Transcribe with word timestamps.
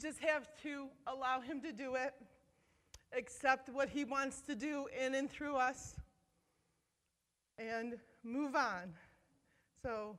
just 0.00 0.20
have 0.20 0.48
to 0.62 0.88
allow 1.06 1.40
Him 1.40 1.60
to 1.62 1.72
do 1.72 1.94
it, 1.94 2.14
accept 3.16 3.68
what 3.68 3.88
He 3.88 4.04
wants 4.04 4.40
to 4.42 4.54
do 4.54 4.86
in 4.98 5.14
and 5.14 5.30
through 5.30 5.56
us, 5.56 5.96
and 7.58 7.94
move 8.24 8.56
on. 8.56 8.94
So, 9.82 10.16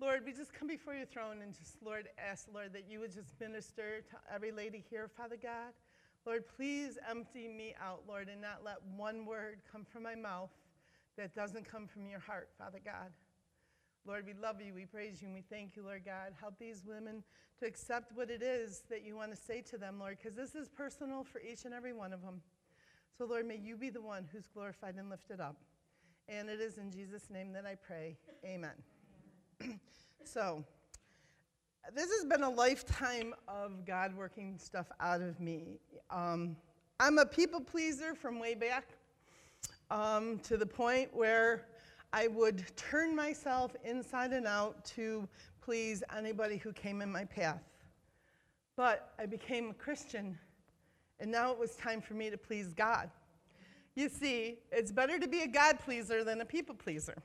Lord, 0.00 0.22
we 0.26 0.32
just 0.32 0.52
come 0.52 0.66
before 0.66 0.94
your 0.94 1.06
throne 1.06 1.42
and 1.42 1.54
just, 1.54 1.76
Lord, 1.84 2.08
ask, 2.18 2.48
Lord, 2.52 2.72
that 2.72 2.90
you 2.90 3.00
would 3.00 3.12
just 3.12 3.38
minister 3.40 4.00
to 4.00 4.16
every 4.34 4.50
lady 4.50 4.84
here, 4.90 5.08
Father 5.08 5.36
God. 5.40 5.72
Lord, 6.26 6.44
please 6.56 6.98
empty 7.08 7.48
me 7.48 7.74
out, 7.80 8.02
Lord, 8.08 8.28
and 8.28 8.40
not 8.40 8.62
let 8.64 8.76
one 8.96 9.26
word 9.26 9.58
come 9.70 9.84
from 9.84 10.02
my 10.02 10.14
mouth 10.14 10.50
that 11.16 11.34
doesn't 11.34 11.70
come 11.70 11.86
from 11.86 12.06
your 12.06 12.20
heart, 12.20 12.48
Father 12.58 12.80
God. 12.84 13.12
Lord, 14.04 14.26
we 14.26 14.34
love 14.34 14.60
you, 14.60 14.74
we 14.74 14.84
praise 14.84 15.22
you, 15.22 15.28
and 15.28 15.34
we 15.34 15.42
thank 15.42 15.76
you, 15.76 15.84
Lord 15.84 16.02
God. 16.04 16.32
Help 16.40 16.58
these 16.58 16.82
women 16.84 17.22
to 17.60 17.66
accept 17.66 18.10
what 18.16 18.30
it 18.30 18.42
is 18.42 18.82
that 18.90 19.04
you 19.04 19.14
want 19.14 19.30
to 19.30 19.36
say 19.36 19.60
to 19.62 19.78
them, 19.78 20.00
Lord, 20.00 20.18
because 20.18 20.36
this 20.36 20.56
is 20.56 20.68
personal 20.68 21.22
for 21.22 21.40
each 21.40 21.64
and 21.64 21.72
every 21.72 21.92
one 21.92 22.12
of 22.12 22.20
them. 22.20 22.40
So, 23.16 23.26
Lord, 23.26 23.46
may 23.46 23.56
you 23.56 23.76
be 23.76 23.90
the 23.90 24.00
one 24.00 24.28
who's 24.32 24.48
glorified 24.48 24.96
and 24.96 25.08
lifted 25.08 25.40
up. 25.40 25.56
And 26.28 26.48
it 26.48 26.60
is 26.60 26.78
in 26.78 26.90
Jesus' 26.90 27.30
name 27.30 27.52
that 27.52 27.64
I 27.64 27.76
pray. 27.76 28.16
Amen. 28.44 28.72
so, 30.24 30.64
this 31.94 32.10
has 32.10 32.24
been 32.24 32.42
a 32.42 32.50
lifetime 32.50 33.34
of 33.46 33.86
God 33.86 34.16
working 34.16 34.58
stuff 34.58 34.86
out 34.98 35.20
of 35.20 35.38
me. 35.38 35.78
Um, 36.10 36.56
I'm 36.98 37.18
a 37.18 37.26
people 37.26 37.60
pleaser 37.60 38.16
from 38.16 38.40
way 38.40 38.56
back 38.56 38.88
um, 39.92 40.40
to 40.40 40.56
the 40.56 40.66
point 40.66 41.14
where 41.14 41.66
I 42.12 42.28
would 42.28 42.64
turn 42.76 43.16
myself 43.16 43.74
inside 43.84 44.32
and 44.32 44.46
out 44.46 44.84
to 44.96 45.26
please 45.62 46.02
anybody 46.14 46.58
who 46.58 46.72
came 46.72 47.00
in 47.00 47.10
my 47.10 47.24
path. 47.24 47.62
But 48.76 49.12
I 49.18 49.26
became 49.26 49.70
a 49.70 49.74
Christian, 49.74 50.38
and 51.20 51.30
now 51.30 51.52
it 51.52 51.58
was 51.58 51.74
time 51.76 52.00
for 52.00 52.14
me 52.14 52.28
to 52.30 52.36
please 52.36 52.74
God. 52.74 53.10
You 53.94 54.08
see, 54.08 54.58
it's 54.70 54.90
better 54.90 55.18
to 55.18 55.28
be 55.28 55.42
a 55.42 55.46
God 55.46 55.78
pleaser 55.78 56.24
than 56.24 56.40
a 56.40 56.44
people 56.44 56.74
pleaser. 56.74 57.22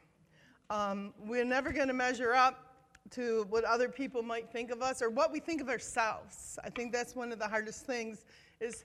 Um, 0.70 1.14
we're 1.26 1.46
never 1.46 1.72
going 1.72 1.88
to 1.88 1.94
measure 1.94 2.34
up 2.34 2.68
to 3.12 3.46
what 3.50 3.64
other 3.64 3.88
people 3.88 4.22
might 4.22 4.52
think 4.52 4.72
of 4.72 4.82
us 4.82 5.02
or 5.02 5.10
what 5.10 5.32
we 5.32 5.40
think 5.40 5.62
of 5.62 5.70
ourselves. 5.70 6.60
I 6.64 6.70
think 6.70 6.92
that's 6.92 7.16
one 7.16 7.32
of 7.32 7.40
the 7.40 7.48
hardest 7.48 7.86
things 7.86 8.26
is 8.60 8.84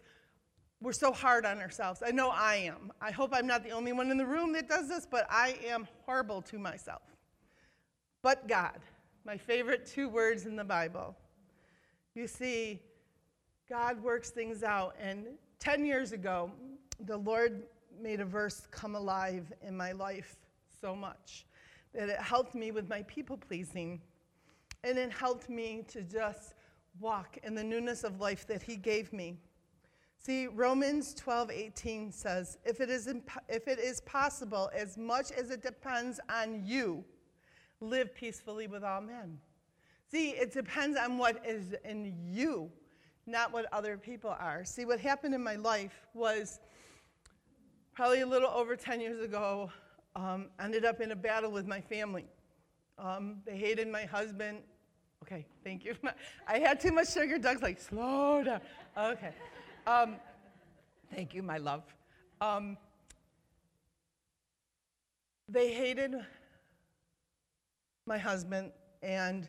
we're 0.83 0.93
so 0.93 1.13
hard 1.13 1.47
on 1.47 1.61
ourselves. 1.61 2.03
I 2.05 2.11
know 2.11 2.31
I 2.31 2.57
am. 2.57 2.93
I 3.01 3.13
hope 3.13 3.31
I'm 3.33 3.47
not 3.47 3.63
the 3.63 3.71
only 3.71 3.93
one 3.93 4.11
in 4.11 4.17
the 4.17 4.27
room 4.27 4.53
that 4.55 4.69
does 4.69 4.89
this, 4.89 5.07
but 5.09 5.27
I 5.31 5.57
am 5.65 5.87
horrible 6.05 6.43
to 6.43 6.59
myself. 6.59 7.03
But 8.21 8.49
God, 8.49 8.79
my 9.25 9.37
favorite 9.37 9.87
two 9.87 10.09
words 10.09 10.47
in 10.47 10.57
the 10.57 10.65
Bible. 10.65 11.17
You 12.15 12.27
see, 12.27 12.81
God 13.69 14.03
works 14.03 14.31
things 14.31 14.63
out. 14.63 14.97
And 15.01 15.27
10 15.61 15.85
years 15.85 16.13
ago, 16.13 16.51
the 17.07 17.17
Lord 17.17 17.63
made 18.01 18.21
a 18.21 18.25
verse 18.25 18.67
come 18.71 18.97
alive 18.97 19.53
in 19.67 19.77
my 19.77 19.93
life 19.93 20.37
so 20.81 20.97
much 20.97 21.47
that 21.95 22.09
it 22.09 22.21
helped 22.21 22.55
me 22.55 22.71
with 22.73 22.89
my 22.89 23.03
people 23.03 23.37
pleasing. 23.37 24.01
And 24.83 24.99
it 24.99 25.13
helped 25.13 25.49
me 25.49 25.85
to 25.89 26.03
just 26.03 26.55
walk 27.01 27.39
in 27.45 27.55
the 27.55 27.63
newness 27.63 28.03
of 28.03 28.21
life 28.21 28.47
that 28.49 28.63
He 28.63 28.77
gave 28.77 29.13
me. 29.13 29.39
See, 30.25 30.47
Romans 30.47 31.15
12, 31.15 31.51
18 31.51 32.13
says, 32.13 32.57
if 32.65 32.81
it, 32.81 32.89
is 32.89 33.09
imp- 33.09 33.29
if 33.49 33.67
it 33.67 33.81
is 33.81 34.01
possible, 34.03 34.71
as 34.73 34.97
much 34.97 35.33
as 35.33 35.51
it 35.51 35.63
depends 35.63 36.21
on 36.31 36.63
you, 36.65 37.05
live 37.81 38.15
peacefully 38.15 38.69
with 38.69 38.85
all 38.85 39.01
men. 39.01 39.39
See, 40.13 40.31
it 40.31 40.53
depends 40.53 40.97
on 40.97 41.19
what 41.19 41.45
is 41.45 41.75
in 41.85 42.15
you, 42.25 42.71
not 43.27 43.53
what 43.53 43.67
other 43.73 43.99
people 43.99 44.31
are. 44.31 44.65
See, 44.65 44.85
what 44.85 45.01
happened 45.01 45.35
in 45.35 45.43
my 45.43 45.57
life 45.57 46.07
was 46.15 46.61
probably 47.93 48.21
a 48.21 48.27
little 48.27 48.51
over 48.51 48.77
10 48.77 49.01
years 49.01 49.21
ago, 49.25 49.73
um, 50.15 50.51
ended 50.61 50.85
up 50.85 51.01
in 51.01 51.11
a 51.11 51.17
battle 51.17 51.51
with 51.51 51.67
my 51.67 51.81
family. 51.81 52.27
Um, 52.97 53.39
they 53.45 53.57
hated 53.57 53.89
my 53.89 54.05
husband. 54.05 54.59
Okay, 55.25 55.47
thank 55.65 55.85
you. 55.85 55.97
I 56.47 56.61
had 56.61 56.79
too 56.79 56.93
much 56.93 57.13
sugar. 57.13 57.39
Doug's 57.39 57.63
like, 57.63 57.81
slow 57.81 58.45
down. 58.45 58.61
Okay. 58.97 59.33
Um, 59.85 60.15
thank 61.13 61.35
you, 61.35 61.43
my 61.43 61.59
love. 61.59 61.83
Um, 62.41 62.77
they 65.49 65.73
hated 65.73 66.15
my 68.07 68.17
husband, 68.17 68.71
and 69.03 69.49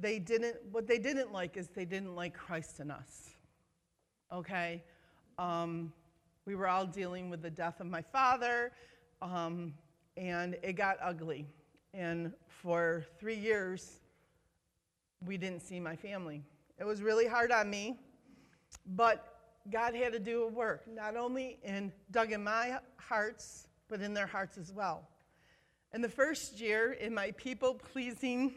they 0.00 0.18
didn't, 0.18 0.56
what 0.72 0.86
they 0.86 0.98
didn't 0.98 1.32
like 1.32 1.58
is 1.58 1.68
they 1.68 1.84
didn't 1.84 2.14
like 2.14 2.32
Christ 2.32 2.80
in 2.80 2.90
us. 2.90 3.36
Okay? 4.32 4.82
Um, 5.38 5.92
we 6.46 6.54
were 6.54 6.66
all 6.66 6.86
dealing 6.86 7.28
with 7.28 7.42
the 7.42 7.50
death 7.50 7.80
of 7.80 7.86
my 7.86 8.00
father, 8.00 8.72
um, 9.20 9.74
and 10.16 10.56
it 10.62 10.74
got 10.74 10.96
ugly. 11.02 11.46
And 11.92 12.32
for 12.48 13.04
three 13.18 13.36
years, 13.36 14.00
we 15.26 15.36
didn't 15.36 15.60
see 15.60 15.78
my 15.78 15.94
family. 15.94 16.42
It 16.78 16.84
was 16.84 17.02
really 17.02 17.26
hard 17.26 17.52
on 17.52 17.68
me, 17.68 17.98
but 18.96 19.33
God 19.70 19.94
had 19.94 20.12
to 20.12 20.18
do 20.18 20.42
a 20.42 20.48
work, 20.48 20.84
not 20.86 21.16
only 21.16 21.58
in 21.62 21.92
Doug 22.10 22.32
and 22.32 22.44
my 22.44 22.78
hearts, 22.96 23.66
but 23.88 24.00
in 24.00 24.12
their 24.12 24.26
hearts 24.26 24.58
as 24.58 24.72
well. 24.72 25.08
In 25.94 26.02
the 26.02 26.08
first 26.08 26.60
year, 26.60 26.92
in 26.92 27.14
my 27.14 27.30
people 27.32 27.74
pleasing 27.74 28.54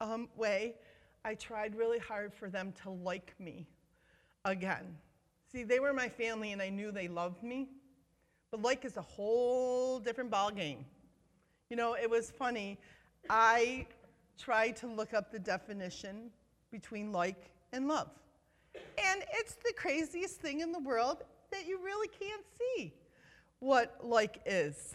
um, 0.00 0.28
way, 0.36 0.74
I 1.24 1.34
tried 1.34 1.76
really 1.76 1.98
hard 1.98 2.32
for 2.34 2.48
them 2.48 2.72
to 2.82 2.90
like 2.90 3.34
me 3.38 3.66
again. 4.44 4.96
See, 5.52 5.62
they 5.62 5.80
were 5.80 5.92
my 5.92 6.08
family 6.08 6.52
and 6.52 6.60
I 6.60 6.70
knew 6.70 6.90
they 6.90 7.08
loved 7.08 7.42
me, 7.42 7.68
but 8.50 8.62
like 8.62 8.84
is 8.84 8.96
a 8.96 9.02
whole 9.02 9.98
different 9.98 10.30
ballgame. 10.30 10.84
You 11.70 11.76
know, 11.76 11.94
it 11.94 12.08
was 12.08 12.30
funny. 12.30 12.78
I 13.28 13.86
tried 14.38 14.76
to 14.76 14.86
look 14.86 15.14
up 15.14 15.30
the 15.30 15.38
definition 15.38 16.30
between 16.70 17.12
like 17.12 17.50
and 17.72 17.88
love. 17.88 18.10
And 18.74 19.22
it's 19.32 19.54
the 19.54 19.72
craziest 19.76 20.40
thing 20.40 20.60
in 20.60 20.72
the 20.72 20.78
world 20.78 21.22
that 21.50 21.66
you 21.66 21.78
really 21.82 22.08
can't 22.08 22.44
see 22.58 22.92
what 23.60 23.96
like 24.02 24.40
is 24.46 24.94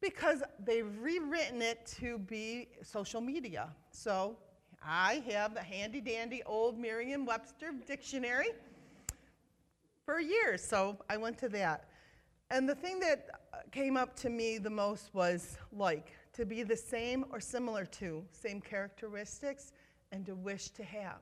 because 0.00 0.42
they've 0.64 0.90
rewritten 1.00 1.62
it 1.62 1.86
to 2.00 2.18
be 2.18 2.68
social 2.82 3.20
media. 3.20 3.68
So 3.90 4.36
I 4.84 5.22
have 5.30 5.54
the 5.54 5.62
handy 5.62 6.00
dandy 6.00 6.42
old 6.44 6.78
Merriam 6.78 7.24
Webster 7.24 7.72
dictionary 7.86 8.48
for 10.04 10.20
years, 10.20 10.62
so 10.62 10.98
I 11.08 11.16
went 11.16 11.38
to 11.38 11.48
that. 11.50 11.88
And 12.50 12.68
the 12.68 12.74
thing 12.74 12.98
that 13.00 13.28
uh, 13.54 13.58
came 13.70 13.96
up 13.96 14.14
to 14.16 14.28
me 14.28 14.58
the 14.58 14.70
most 14.70 15.14
was 15.14 15.56
like, 15.72 16.12
to 16.34 16.46
be 16.46 16.62
the 16.62 16.76
same 16.76 17.24
or 17.30 17.40
similar 17.40 17.84
to, 17.84 18.24
same 18.32 18.60
characteristics, 18.60 19.72
and 20.12 20.24
to 20.26 20.34
wish 20.34 20.70
to 20.70 20.84
have. 20.84 21.20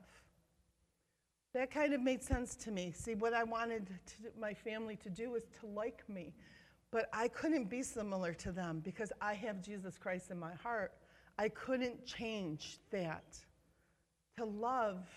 That 1.53 1.69
kind 1.69 1.93
of 1.93 2.01
made 2.01 2.23
sense 2.23 2.55
to 2.57 2.71
me. 2.71 2.93
See, 2.95 3.13
what 3.15 3.33
I 3.33 3.43
wanted 3.43 3.87
to, 3.87 4.39
my 4.39 4.53
family 4.53 4.95
to 4.97 5.09
do 5.09 5.31
was 5.31 5.43
to 5.59 5.67
like 5.67 6.07
me. 6.07 6.33
But 6.91 7.09
I 7.13 7.27
couldn't 7.29 7.69
be 7.69 7.83
similar 7.83 8.33
to 8.35 8.51
them 8.51 8.81
because 8.83 9.11
I 9.21 9.33
have 9.33 9.61
Jesus 9.61 9.97
Christ 9.97 10.31
in 10.31 10.39
my 10.39 10.53
heart. 10.53 10.93
I 11.37 11.49
couldn't 11.49 12.05
change 12.05 12.79
that. 12.91 13.23
To 14.37 14.45
love 14.45 15.07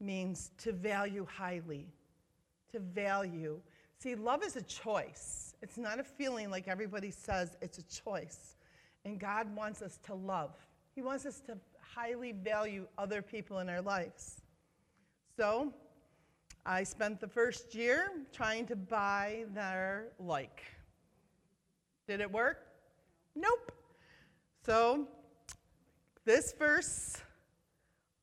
means 0.00 0.50
to 0.58 0.72
value 0.72 1.26
highly, 1.28 1.86
to 2.72 2.80
value. 2.80 3.60
See, 3.98 4.14
love 4.14 4.42
is 4.44 4.56
a 4.56 4.62
choice. 4.62 5.54
It's 5.62 5.78
not 5.78 6.00
a 6.00 6.04
feeling 6.04 6.50
like 6.50 6.68
everybody 6.68 7.10
says, 7.10 7.56
it's 7.60 7.78
a 7.78 7.84
choice. 7.84 8.56
And 9.04 9.18
God 9.18 9.54
wants 9.54 9.82
us 9.82 9.98
to 10.06 10.14
love, 10.14 10.54
He 10.94 11.02
wants 11.02 11.26
us 11.26 11.40
to 11.46 11.56
highly 11.94 12.32
value 12.32 12.86
other 12.98 13.22
people 13.22 13.58
in 13.58 13.68
our 13.68 13.82
lives. 13.82 14.41
So 15.36 15.72
I 16.66 16.82
spent 16.82 17.20
the 17.20 17.28
first 17.28 17.74
year 17.74 18.10
trying 18.32 18.66
to 18.66 18.76
buy 18.76 19.44
their 19.54 20.08
like. 20.18 20.62
Did 22.06 22.20
it 22.20 22.30
work? 22.30 22.66
Nope. 23.34 23.72
So 24.66 25.08
this 26.24 26.52
verse, 26.58 27.16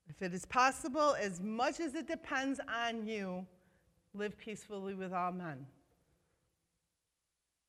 if 0.08 0.22
it 0.22 0.34
is 0.34 0.46
possible, 0.46 1.16
as 1.20 1.42
much 1.42 1.80
as 1.80 1.96
it 1.96 2.08
depends 2.08 2.60
on 2.70 3.08
you, 3.08 3.46
live 4.14 4.38
peacefully 4.38 4.94
with 4.94 5.12
all 5.12 5.32
men. 5.32 5.66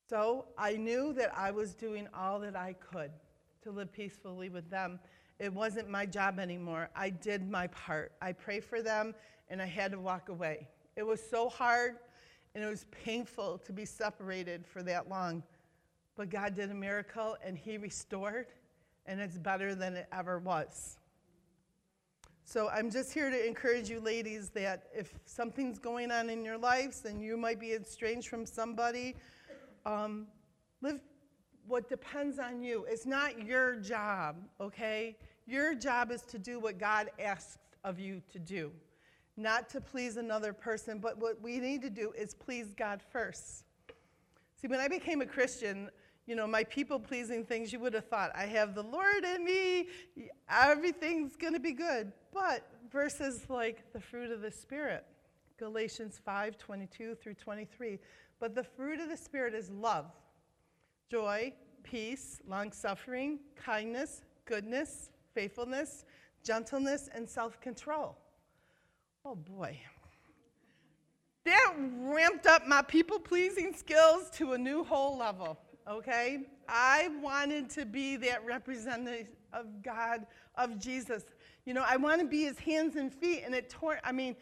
So 0.07 0.45
I 0.57 0.75
knew 0.75 1.13
that 1.13 1.31
I 1.35 1.51
was 1.51 1.73
doing 1.73 2.07
all 2.13 2.39
that 2.41 2.55
I 2.55 2.73
could 2.73 3.11
to 3.63 3.71
live 3.71 3.91
peacefully 3.91 4.49
with 4.49 4.69
them. 4.69 4.99
It 5.41 5.51
wasn't 5.51 5.89
my 5.89 6.05
job 6.05 6.37
anymore. 6.37 6.91
I 6.95 7.09
did 7.09 7.49
my 7.49 7.65
part. 7.65 8.11
I 8.21 8.31
prayed 8.31 8.63
for 8.63 8.83
them 8.83 9.15
and 9.49 9.59
I 9.59 9.65
had 9.65 9.91
to 9.91 9.99
walk 9.99 10.29
away. 10.29 10.67
It 10.95 11.01
was 11.01 11.19
so 11.19 11.49
hard 11.49 11.95
and 12.53 12.63
it 12.63 12.67
was 12.67 12.85
painful 12.91 13.57
to 13.65 13.73
be 13.73 13.83
separated 13.83 14.67
for 14.67 14.83
that 14.83 15.09
long. 15.09 15.41
But 16.15 16.29
God 16.29 16.53
did 16.53 16.69
a 16.69 16.75
miracle 16.75 17.37
and 17.43 17.57
He 17.57 17.79
restored, 17.79 18.47
and 19.07 19.19
it's 19.19 19.39
better 19.39 19.73
than 19.73 19.95
it 19.95 20.07
ever 20.11 20.37
was. 20.37 20.99
So 22.43 22.69
I'm 22.69 22.91
just 22.91 23.11
here 23.11 23.31
to 23.31 23.47
encourage 23.47 23.89
you, 23.89 23.99
ladies, 23.99 24.49
that 24.49 24.89
if 24.93 25.17
something's 25.25 25.79
going 25.79 26.11
on 26.11 26.29
in 26.29 26.45
your 26.45 26.57
lives 26.57 27.05
and 27.05 27.23
you 27.23 27.35
might 27.35 27.59
be 27.59 27.73
estranged 27.73 28.27
from 28.27 28.45
somebody, 28.45 29.15
um, 29.87 30.27
live 30.81 30.99
what 31.67 31.89
depends 31.89 32.37
on 32.37 32.61
you. 32.61 32.85
It's 32.87 33.05
not 33.05 33.43
your 33.43 33.77
job, 33.77 34.35
okay? 34.59 35.15
Your 35.45 35.75
job 35.75 36.11
is 36.11 36.21
to 36.23 36.39
do 36.39 36.59
what 36.59 36.77
God 36.77 37.09
asks 37.19 37.57
of 37.83 37.99
you 37.99 38.21
to 38.31 38.39
do, 38.39 38.71
not 39.37 39.69
to 39.69 39.81
please 39.81 40.17
another 40.17 40.53
person, 40.53 40.99
but 40.99 41.17
what 41.17 41.41
we 41.41 41.59
need 41.59 41.81
to 41.81 41.89
do 41.89 42.13
is 42.17 42.33
please 42.33 42.73
God 42.75 43.01
first. 43.11 43.63
See, 44.61 44.67
when 44.67 44.79
I 44.79 44.87
became 44.87 45.21
a 45.21 45.25
Christian, 45.25 45.89
you 46.27 46.35
know, 46.35 46.45
my 46.45 46.63
people 46.65 46.99
pleasing 46.99 47.43
things, 47.43 47.73
you 47.73 47.79
would 47.79 47.93
have 47.93 48.05
thought, 48.05 48.31
I 48.35 48.45
have 48.45 48.75
the 48.75 48.83
Lord 48.83 49.25
in 49.25 49.43
me, 49.43 49.87
everything's 50.49 51.35
going 51.35 51.53
to 51.53 51.59
be 51.59 51.73
good. 51.73 52.11
But 52.31 52.67
verses 52.91 53.49
like 53.49 53.91
the 53.91 53.99
fruit 53.99 54.31
of 54.31 54.41
the 54.41 54.51
Spirit, 54.51 55.03
Galatians 55.57 56.21
5 56.23 56.57
22 56.57 57.15
through 57.15 57.33
23. 57.33 57.99
But 58.39 58.55
the 58.55 58.63
fruit 58.63 58.99
of 58.99 59.09
the 59.09 59.17
Spirit 59.17 59.53
is 59.53 59.69
love, 59.69 60.11
joy, 61.09 61.53
peace, 61.83 62.39
long 62.47 62.71
suffering, 62.71 63.39
kindness, 63.55 64.21
goodness, 64.45 65.09
faithfulness, 65.33 66.05
gentleness, 66.43 67.09
and 67.13 67.27
self 67.27 67.59
control. 67.61 68.17
Oh 69.25 69.35
boy. 69.35 69.79
That 71.43 71.73
ramped 71.99 72.45
up 72.45 72.67
my 72.67 72.83
people 72.83 73.19
pleasing 73.19 73.73
skills 73.73 74.29
to 74.31 74.53
a 74.53 74.57
new 74.57 74.83
whole 74.83 75.17
level 75.17 75.57
okay? 75.87 76.39
I 76.67 77.09
wanted 77.21 77.69
to 77.71 77.85
be 77.85 78.15
that 78.17 78.45
representative 78.45 79.27
of 79.53 79.81
God, 79.83 80.25
of 80.55 80.79
Jesus. 80.79 81.23
You 81.65 81.73
know, 81.73 81.83
I 81.87 81.97
want 81.97 82.21
to 82.21 82.27
be 82.27 82.43
his 82.43 82.59
hands 82.59 82.95
and 82.95 83.13
feet, 83.13 83.43
and 83.45 83.53
it 83.53 83.69
tore, 83.69 83.99
I 84.03 84.11
mean, 84.11 84.35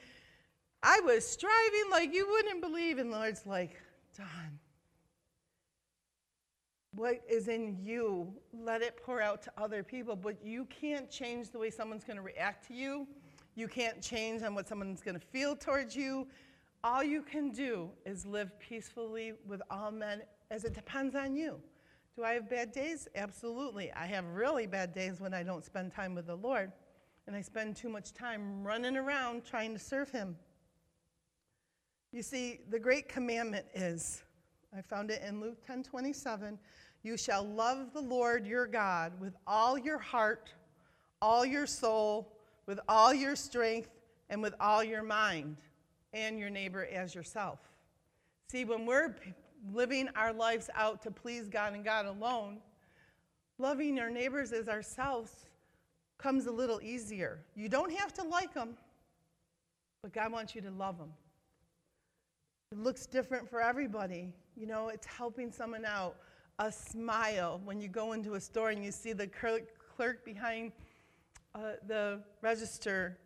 I 0.81 1.01
was 1.03 1.27
striving 1.27 1.89
like 1.91 2.13
you 2.13 2.27
wouldn't 2.30 2.62
believe, 2.62 3.00
and 3.00 3.12
Lord's 3.12 3.45
like, 3.45 3.80
Dawn, 4.15 4.59
what 7.00 7.22
is 7.30 7.48
in 7.48 7.78
you, 7.81 8.28
let 8.51 8.81
it 8.81 9.00
pour 9.01 9.22
out 9.22 9.42
to 9.42 9.51
other 9.57 9.84
people, 9.84 10.18
but 10.18 10.36
you 10.44 10.66
can't 10.66 11.10
change 11.10 11.50
the 11.50 11.57
way 11.57 11.69
someone's 11.69 12.04
going 12.04 12.18
to 12.18 12.22
react 12.22 12.68
to 12.68 12.74
you. 12.74 13.07
You 13.56 13.69
can't 13.69 14.01
change 14.01 14.44
on 14.44 14.54
what 14.54 14.68
someone's 14.68 15.01
going 15.01 15.18
to 15.18 15.25
feel 15.25 15.56
towards 15.56 15.96
you. 15.96 16.28
All 16.84 17.01
you 17.01 17.22
can 17.22 17.51
do 17.51 17.90
is 18.06 18.25
live 18.25 18.51
peacefully 18.60 19.31
with 19.48 19.62
all 19.72 19.92
men 19.92 20.24
as 20.51 20.66
it 20.66 20.74
depends 20.74 21.16
on 21.16 21.38
you. 21.38 21.62
Do 22.18 22.25
I 22.25 22.34
have 22.34 22.50
bad 22.50 22.74
days? 22.74 23.07
Absolutely. 23.16 23.94
I 23.94 24.06
have 24.06 24.25
really 24.25 24.68
bad 24.68 24.94
days 24.94 25.22
when 25.22 25.34
I 25.34 25.42
don't 25.42 25.63
spend 25.63 25.94
time 25.94 26.16
with 26.16 26.28
the 26.28 26.36
Lord 26.36 26.74
and 27.28 27.36
I 27.36 27.40
spend 27.40 27.78
too 27.78 27.88
much 27.88 28.13
time 28.13 28.62
running 28.62 28.98
around 28.98 29.46
trying 29.46 29.72
to 29.72 29.80
serve 29.80 30.10
Him. 30.12 30.36
You 32.12 32.24
see, 32.24 32.60
the 32.69 32.80
great 32.80 33.07
commandment 33.07 33.68
is 33.74 34.22
I 34.75 34.81
found 34.81 35.10
it 35.12 35.21
in 35.24 35.42
Luke 35.42 35.66
10 35.66 35.83
27. 35.83 36.57
You 37.01 37.18
shall 37.18 37.44
love 37.44 37.94
the 37.94 38.01
Lord 38.01 38.45
your 38.45 38.68
God 38.68 39.13
with 39.19 39.33
all 39.48 39.77
your 39.77 39.98
heart, 39.98 40.51
all 41.21 41.45
your 41.45 41.66
soul, 41.66 42.31
with 42.66 42.80
all 42.88 43.13
your 43.13 43.36
strength, 43.36 43.89
and 44.30 44.42
with 44.42 44.54
all 44.60 44.83
your 44.83 45.01
mind, 45.01 45.57
and 46.13 46.38
your 46.38 46.50
neighbor 46.50 46.88
as 46.92 47.16
yourself. 47.16 47.60
See, 48.51 48.66
when 48.66 48.86
we're 48.86 49.16
living 49.74 50.10
our 50.16 50.33
lives 50.33 50.69
out 50.75 51.01
to 51.04 51.12
please 51.12 51.48
God 51.48 51.74
and 51.74 51.83
God 51.83 52.06
alone, 52.06 52.57
loving 53.57 54.00
our 54.00 54.10
neighbors 54.10 54.51
as 54.51 54.68
ourselves 54.68 55.31
comes 56.18 56.48
a 56.48 56.51
little 56.51 56.81
easier. 56.81 57.39
You 57.56 57.69
don't 57.69 57.92
have 57.94 58.13
to 58.15 58.24
like 58.24 58.54
them, 58.54 58.77
but 60.01 60.13
God 60.13 60.31
wants 60.31 60.54
you 60.54 60.62
to 60.62 60.72
love 60.72 60.98
them. 60.98 61.12
It 62.71 62.77
looks 62.77 63.07
different 63.07 63.50
for 63.50 63.62
everybody. 63.62 64.31
You 64.56 64.68
know, 64.68 64.89
it's 64.89 65.07
helping 65.07 65.51
someone 65.51 65.86
out. 65.86 66.18
A 66.60 66.71
smile 66.71 67.60
when 67.63 67.81
you 67.81 67.88
go 67.88 68.12
into 68.13 68.36
a 68.36 68.39
store 68.39 68.69
and 68.69 68.86
you 68.86 68.92
see 68.92 69.12
the 69.12 69.25
clerk 69.25 70.24
behind 70.24 70.71
uh, 71.56 71.71
the 71.88 72.21
register 72.44 73.18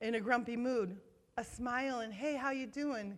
in 0.00 0.16
a 0.16 0.20
grumpy 0.20 0.56
mood. 0.56 0.96
A 1.36 1.44
smile 1.44 2.00
and, 2.00 2.12
hey, 2.12 2.34
how 2.34 2.50
you 2.50 2.66
doing? 2.66 3.16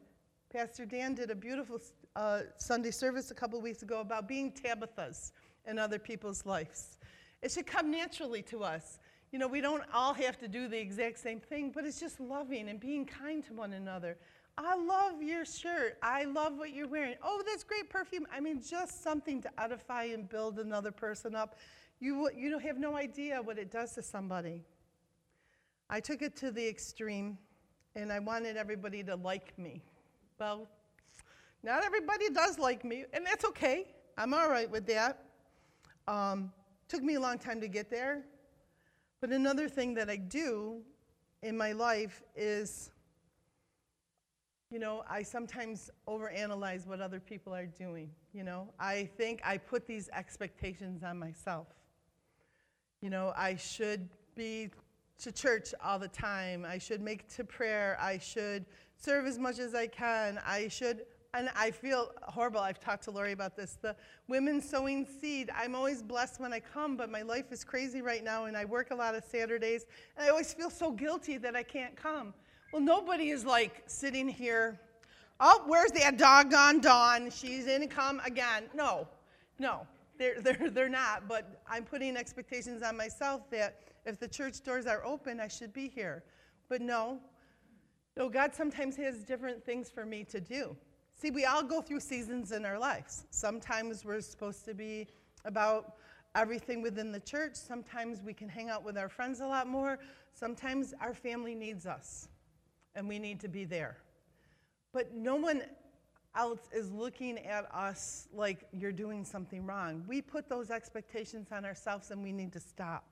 Pastor 0.52 0.84
Dan 0.84 1.14
did 1.14 1.30
a 1.30 1.34
beautiful 1.34 1.80
uh, 2.16 2.40
Sunday 2.58 2.90
service 2.90 3.30
a 3.30 3.34
couple 3.34 3.58
weeks 3.62 3.82
ago 3.82 4.00
about 4.00 4.28
being 4.28 4.52
Tabithas 4.52 5.32
in 5.66 5.78
other 5.78 5.98
people's 5.98 6.44
lives. 6.44 6.98
It 7.40 7.50
should 7.50 7.66
come 7.66 7.90
naturally 7.90 8.42
to 8.42 8.62
us. 8.62 8.98
You 9.32 9.38
know, 9.38 9.48
we 9.48 9.62
don't 9.62 9.84
all 9.94 10.12
have 10.12 10.38
to 10.40 10.48
do 10.48 10.68
the 10.68 10.78
exact 10.78 11.18
same 11.18 11.40
thing, 11.40 11.70
but 11.74 11.86
it's 11.86 11.98
just 11.98 12.20
loving 12.20 12.68
and 12.68 12.78
being 12.78 13.06
kind 13.06 13.42
to 13.46 13.54
one 13.54 13.72
another. 13.72 14.18
I 14.58 14.76
love 14.76 15.22
your 15.22 15.44
shirt. 15.44 15.98
I 16.02 16.24
love 16.24 16.58
what 16.58 16.72
you're 16.72 16.88
wearing. 16.88 17.14
Oh, 17.22 17.42
that's 17.46 17.64
great 17.64 17.88
perfume. 17.88 18.26
I 18.32 18.40
mean, 18.40 18.62
just 18.62 19.02
something 19.02 19.40
to 19.42 19.50
edify 19.60 20.04
and 20.04 20.28
build 20.28 20.58
another 20.58 20.90
person 20.90 21.34
up. 21.34 21.56
You, 21.98 22.30
you 22.36 22.58
have 22.58 22.78
no 22.78 22.96
idea 22.96 23.40
what 23.42 23.58
it 23.58 23.70
does 23.70 23.94
to 23.94 24.02
somebody. 24.02 24.62
I 25.88 26.00
took 26.00 26.22
it 26.22 26.36
to 26.36 26.50
the 26.50 26.66
extreme, 26.66 27.38
and 27.96 28.12
I 28.12 28.18
wanted 28.20 28.56
everybody 28.56 29.02
to 29.04 29.16
like 29.16 29.58
me. 29.58 29.82
Well, 30.38 30.68
not 31.62 31.84
everybody 31.84 32.30
does 32.30 32.58
like 32.58 32.84
me, 32.84 33.04
and 33.12 33.26
that's 33.26 33.44
okay. 33.44 33.88
I'm 34.16 34.32
all 34.32 34.48
right 34.48 34.70
with 34.70 34.86
that. 34.86 35.24
Um, 36.06 36.52
took 36.88 37.02
me 37.02 37.14
a 37.14 37.20
long 37.20 37.38
time 37.38 37.60
to 37.60 37.68
get 37.68 37.90
there. 37.90 38.24
But 39.20 39.30
another 39.30 39.68
thing 39.68 39.94
that 39.94 40.08
I 40.08 40.16
do 40.16 40.80
in 41.42 41.56
my 41.56 41.72
life 41.72 42.22
is, 42.34 42.90
you 44.70 44.78
know, 44.78 45.02
I 45.10 45.22
sometimes 45.22 45.90
overanalyze 46.06 46.86
what 46.86 47.00
other 47.00 47.18
people 47.18 47.54
are 47.54 47.66
doing. 47.66 48.10
You 48.32 48.44
know, 48.44 48.68
I 48.78 49.08
think 49.16 49.40
I 49.44 49.58
put 49.58 49.86
these 49.86 50.08
expectations 50.12 51.02
on 51.02 51.18
myself. 51.18 51.66
You 53.00 53.10
know, 53.10 53.32
I 53.36 53.56
should 53.56 54.08
be 54.36 54.70
to 55.18 55.32
church 55.32 55.74
all 55.82 55.98
the 55.98 56.08
time. 56.08 56.64
I 56.64 56.78
should 56.78 57.00
make 57.00 57.28
to 57.34 57.44
prayer. 57.44 57.98
I 58.00 58.18
should 58.18 58.64
serve 58.96 59.26
as 59.26 59.38
much 59.38 59.58
as 59.58 59.74
I 59.74 59.86
can. 59.88 60.40
I 60.46 60.68
should 60.68 61.02
and 61.32 61.48
I 61.54 61.70
feel 61.70 62.10
horrible. 62.22 62.60
I've 62.60 62.80
talked 62.80 63.04
to 63.04 63.10
Lori 63.10 63.32
about 63.32 63.56
this. 63.56 63.78
The 63.80 63.94
women 64.26 64.60
sowing 64.60 65.06
seed. 65.06 65.50
I'm 65.54 65.74
always 65.74 66.02
blessed 66.02 66.40
when 66.40 66.52
I 66.52 66.60
come, 66.60 66.96
but 66.96 67.10
my 67.10 67.22
life 67.22 67.52
is 67.52 67.62
crazy 67.62 68.02
right 68.02 68.24
now, 68.24 68.46
and 68.46 68.56
I 68.56 68.64
work 68.64 68.90
a 68.90 68.94
lot 68.94 69.14
of 69.14 69.24
Saturdays, 69.24 69.86
and 70.16 70.26
I 70.26 70.30
always 70.30 70.52
feel 70.52 70.70
so 70.70 70.90
guilty 70.90 71.38
that 71.38 71.54
I 71.54 71.62
can't 71.62 71.94
come. 71.94 72.34
Well, 72.72 72.82
nobody 72.82 73.30
is 73.30 73.44
like 73.44 73.82
sitting 73.86 74.28
here. 74.28 74.78
Oh, 75.40 75.62
where's 75.66 75.90
that 75.92 76.18
doggone 76.18 76.80
Dawn? 76.80 77.30
She's 77.30 77.66
in 77.66 77.88
come 77.88 78.20
again. 78.24 78.64
No, 78.74 79.08
no, 79.58 79.86
they're, 80.18 80.40
they're, 80.40 80.70
they're 80.70 80.88
not. 80.88 81.28
But 81.28 81.62
I'm 81.68 81.84
putting 81.84 82.16
expectations 82.16 82.82
on 82.82 82.96
myself 82.96 83.50
that 83.50 83.80
if 84.06 84.20
the 84.20 84.28
church 84.28 84.62
doors 84.62 84.86
are 84.86 85.04
open, 85.04 85.40
I 85.40 85.48
should 85.48 85.72
be 85.72 85.88
here. 85.88 86.22
But 86.68 86.80
no, 86.80 87.18
no, 88.16 88.28
God 88.28 88.54
sometimes 88.54 88.96
has 88.96 89.24
different 89.24 89.64
things 89.64 89.90
for 89.90 90.04
me 90.04 90.24
to 90.24 90.40
do. 90.40 90.76
See, 91.16 91.30
we 91.30 91.44
all 91.44 91.62
go 91.62 91.82
through 91.82 92.00
seasons 92.00 92.52
in 92.52 92.64
our 92.64 92.78
lives. 92.78 93.26
Sometimes 93.30 94.04
we're 94.04 94.20
supposed 94.20 94.64
to 94.64 94.74
be 94.74 95.06
about 95.44 95.94
everything 96.34 96.82
within 96.82 97.12
the 97.12 97.20
church. 97.20 97.54
Sometimes 97.54 98.22
we 98.22 98.32
can 98.32 98.48
hang 98.48 98.70
out 98.70 98.84
with 98.84 98.96
our 98.96 99.08
friends 99.08 99.40
a 99.40 99.46
lot 99.46 99.66
more. 99.66 99.98
Sometimes 100.32 100.94
our 101.00 101.14
family 101.14 101.54
needs 101.54 101.86
us, 101.86 102.28
and 102.94 103.08
we 103.08 103.18
need 103.18 103.40
to 103.40 103.48
be 103.48 103.64
there. 103.64 103.98
But 104.92 105.14
no 105.14 105.36
one 105.36 105.62
else 106.36 106.60
is 106.72 106.90
looking 106.90 107.38
at 107.38 107.72
us 107.74 108.28
like 108.32 108.66
you're 108.72 108.92
doing 108.92 109.24
something 109.24 109.66
wrong. 109.66 110.04
We 110.06 110.22
put 110.22 110.48
those 110.48 110.70
expectations 110.70 111.48
on 111.52 111.64
ourselves, 111.64 112.10
and 112.10 112.22
we 112.22 112.32
need 112.32 112.52
to 112.52 112.60
stop. 112.60 113.04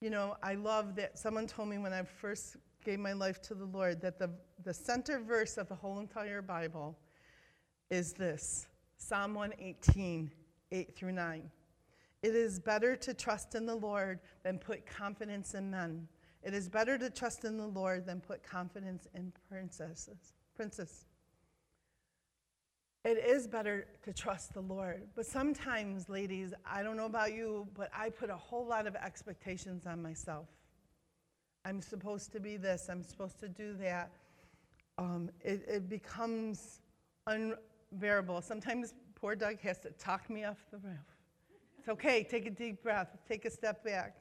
You 0.00 0.10
know, 0.10 0.36
I 0.42 0.54
love 0.54 0.94
that 0.96 1.18
someone 1.18 1.46
told 1.46 1.68
me 1.68 1.78
when 1.78 1.92
I 1.92 2.02
first 2.02 2.56
gave 2.84 3.00
my 3.00 3.12
life 3.12 3.42
to 3.42 3.54
the 3.54 3.64
Lord, 3.64 4.00
that 4.00 4.18
the, 4.18 4.30
the 4.64 4.72
center 4.72 5.18
verse 5.18 5.58
of 5.58 5.68
the 5.68 5.74
whole 5.74 5.98
entire 5.98 6.40
Bible 6.40 6.96
is 7.90 8.12
this 8.12 8.68
Psalm 8.96 9.34
118, 9.34 10.30
8 10.70 10.96
through 10.96 11.12
9. 11.12 11.50
It 12.22 12.34
is 12.34 12.58
better 12.58 12.96
to 12.96 13.14
trust 13.14 13.54
in 13.54 13.66
the 13.66 13.74
Lord 13.74 14.20
than 14.42 14.58
put 14.58 14.86
confidence 14.86 15.54
in 15.54 15.70
men. 15.70 16.08
It 16.48 16.54
is 16.54 16.66
better 16.66 16.96
to 16.96 17.10
trust 17.10 17.44
in 17.44 17.58
the 17.58 17.66
Lord 17.66 18.06
than 18.06 18.22
put 18.22 18.42
confidence 18.42 19.06
in 19.14 19.34
princesses. 19.50 20.32
Princess. 20.56 21.04
It 23.04 23.18
is 23.18 23.46
better 23.46 23.86
to 24.04 24.14
trust 24.14 24.54
the 24.54 24.62
Lord. 24.62 25.02
But 25.14 25.26
sometimes, 25.26 26.08
ladies, 26.08 26.54
I 26.64 26.82
don't 26.82 26.96
know 26.96 27.04
about 27.04 27.34
you, 27.34 27.68
but 27.74 27.90
I 27.94 28.08
put 28.08 28.30
a 28.30 28.36
whole 28.36 28.64
lot 28.64 28.86
of 28.86 28.96
expectations 28.96 29.84
on 29.84 30.00
myself. 30.00 30.46
I'm 31.66 31.82
supposed 31.82 32.32
to 32.32 32.40
be 32.40 32.56
this, 32.56 32.88
I'm 32.88 33.04
supposed 33.04 33.38
to 33.40 33.48
do 33.50 33.74
that. 33.82 34.10
Um, 34.96 35.28
it, 35.42 35.66
it 35.68 35.90
becomes 35.90 36.80
unbearable. 37.26 38.40
Sometimes 38.40 38.94
poor 39.16 39.36
Doug 39.36 39.60
has 39.60 39.80
to 39.80 39.90
talk 39.90 40.30
me 40.30 40.44
off 40.44 40.64
the 40.70 40.78
roof. 40.78 40.96
It's 41.78 41.90
okay, 41.90 42.22
take 42.22 42.46
a 42.46 42.50
deep 42.50 42.82
breath, 42.82 43.18
take 43.28 43.44
a 43.44 43.50
step 43.50 43.84
back. 43.84 44.16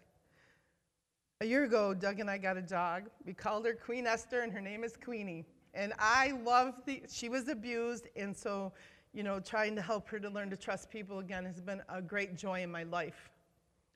A 1.40 1.46
year 1.46 1.66
ago, 1.66 1.94
Doug 1.94 2.20
and 2.20 2.32
I 2.32 2.40
got 2.40 2.58
a 2.58 2.64
dog. 2.64 3.12
We 3.24 3.32
called 3.32 3.68
her 3.68 3.76
Queen 3.76 4.08
Esther, 4.08 4.42
and 4.42 4.52
her 4.52 4.60
name 4.60 4.84
is 4.84 4.98
Queenie. 4.98 5.46
And 5.76 5.94
I 6.00 6.32
love 6.44 6.74
the, 6.88 7.04
she 7.08 7.30
was 7.30 7.48
abused, 7.48 8.08
and 8.16 8.36
so, 8.36 8.74
you 9.14 9.22
know, 9.22 9.40
trying 9.40 9.76
to 9.76 9.82
help 9.84 10.10
her 10.10 10.20
to 10.20 10.32
learn 10.32 10.50
to 10.50 10.58
trust 10.58 10.90
people 10.90 11.20
again 11.20 11.46
has 11.46 11.62
been 11.62 11.84
a 11.90 12.02
great 12.02 12.36
joy 12.36 12.64
in 12.64 12.72
my 12.72 12.82
life, 12.82 13.30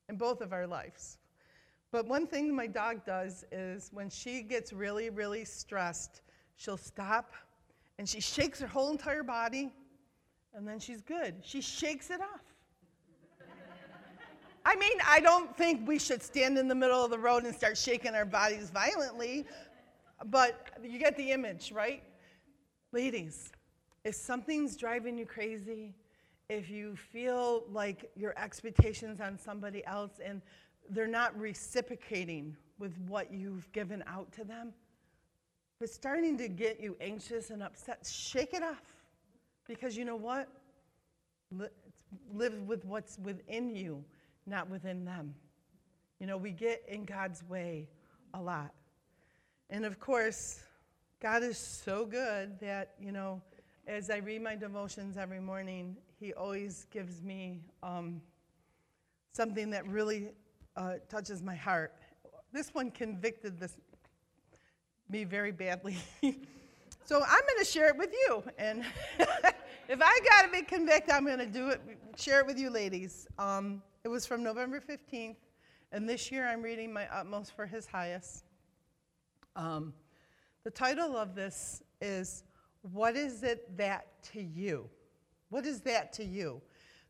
in 0.07 0.17
both 0.17 0.41
of 0.41 0.53
our 0.53 0.67
lives. 0.67 1.17
But 1.91 2.05
one 2.05 2.27
thing 2.27 2.55
my 2.55 2.67
dog 2.67 3.05
does 3.05 3.43
is 3.51 3.89
when 3.91 4.11
she 4.11 4.43
gets 4.43 4.71
really, 4.71 5.09
really 5.09 5.43
stressed, 5.43 6.21
she'll 6.57 6.77
stop 6.77 7.33
and 7.97 8.07
she 8.07 8.21
shakes 8.21 8.59
her 8.59 8.67
whole 8.67 8.91
entire 8.91 9.23
body, 9.23 9.71
and 10.53 10.67
then 10.67 10.79
she's 10.79 11.01
good. 11.01 11.37
She 11.41 11.59
shakes 11.59 12.11
it 12.11 12.21
off. 12.21 12.50
I 14.63 14.75
mean, 14.75 14.97
I 15.07 15.19
don't 15.19 15.55
think 15.57 15.87
we 15.87 15.97
should 15.97 16.21
stand 16.21 16.57
in 16.57 16.67
the 16.67 16.75
middle 16.75 17.03
of 17.03 17.09
the 17.09 17.17
road 17.17 17.45
and 17.45 17.55
start 17.55 17.77
shaking 17.77 18.13
our 18.13 18.25
bodies 18.25 18.69
violently, 18.69 19.45
but 20.25 20.69
you 20.83 20.99
get 20.99 21.17
the 21.17 21.31
image, 21.31 21.71
right? 21.71 22.03
Ladies, 22.91 23.51
if 24.03 24.13
something's 24.15 24.75
driving 24.77 25.17
you 25.17 25.25
crazy, 25.25 25.95
if 26.49 26.69
you 26.69 26.95
feel 26.95 27.63
like 27.71 28.11
your 28.15 28.33
expectations 28.37 29.19
on 29.19 29.37
somebody 29.37 29.83
else 29.85 30.19
and 30.23 30.41
they're 30.89 31.07
not 31.07 31.37
reciprocating 31.39 32.55
with 32.77 32.95
what 33.07 33.33
you've 33.33 33.71
given 33.71 34.03
out 34.05 34.31
to 34.33 34.43
them, 34.43 34.73
if 35.79 35.85
it's 35.85 35.95
starting 35.95 36.37
to 36.37 36.47
get 36.47 36.79
you 36.79 36.95
anxious 37.01 37.49
and 37.49 37.63
upset, 37.63 38.07
shake 38.07 38.53
it 38.53 38.61
off. 38.61 38.83
Because 39.67 39.97
you 39.97 40.05
know 40.05 40.15
what? 40.15 40.47
Live 42.31 42.61
with 42.67 42.85
what's 42.85 43.17
within 43.19 43.75
you 43.75 44.03
not 44.45 44.69
within 44.69 45.05
them. 45.05 45.33
You 46.19 46.27
know, 46.27 46.37
we 46.37 46.51
get 46.51 46.83
in 46.87 47.05
God's 47.05 47.43
way 47.49 47.87
a 48.33 48.41
lot. 48.41 48.73
And 49.69 49.85
of 49.85 49.99
course, 49.99 50.59
God 51.21 51.43
is 51.43 51.57
so 51.57 52.05
good 52.05 52.59
that, 52.59 52.95
you 52.99 53.11
know, 53.11 53.41
as 53.87 54.09
I 54.09 54.17
read 54.17 54.41
my 54.41 54.55
devotions 54.55 55.17
every 55.17 55.39
morning, 55.39 55.95
He 56.19 56.33
always 56.33 56.85
gives 56.91 57.21
me 57.21 57.61
um, 57.81 58.21
something 59.33 59.69
that 59.71 59.87
really 59.87 60.29
uh, 60.75 60.95
touches 61.09 61.41
my 61.41 61.55
heart. 61.55 61.93
This 62.51 62.73
one 62.73 62.91
convicted 62.91 63.59
this, 63.59 63.75
me 65.09 65.23
very 65.23 65.51
badly. 65.51 65.97
so 67.05 67.21
I'm 67.23 67.41
going 67.41 67.59
to 67.59 67.65
share 67.65 67.87
it 67.87 67.97
with 67.97 68.11
you. 68.13 68.43
And 68.57 68.83
if 69.91 70.01
I 70.01 70.19
got 70.23 70.43
to 70.43 70.57
be 70.57 70.65
convicted, 70.65 71.13
I'm 71.13 71.25
going 71.25 71.39
to 71.39 71.45
do 71.45 71.67
it, 71.67 71.81
share 72.15 72.39
it 72.39 72.45
with 72.45 72.57
you 72.57 72.69
ladies. 72.69 73.27
Um, 73.37 73.83
it 74.05 74.07
was 74.07 74.25
from 74.25 74.41
November 74.41 74.79
15th, 74.79 75.35
and 75.91 76.07
this 76.07 76.31
year 76.31 76.47
I'm 76.47 76.61
reading 76.61 76.93
My 76.93 77.07
Utmost 77.13 77.53
for 77.53 77.65
His 77.65 77.85
Highest. 77.85 78.45
Um, 79.57 79.93
the 80.63 80.71
title 80.71 81.17
of 81.17 81.35
this 81.35 81.83
is 81.99 82.45
What 82.93 83.17
is 83.17 83.43
it 83.43 83.77
that 83.77 84.07
to 84.31 84.41
you? 84.41 84.89
What 85.49 85.65
is 85.65 85.81
that 85.81 86.13
to 86.13 86.23
you? 86.23 86.61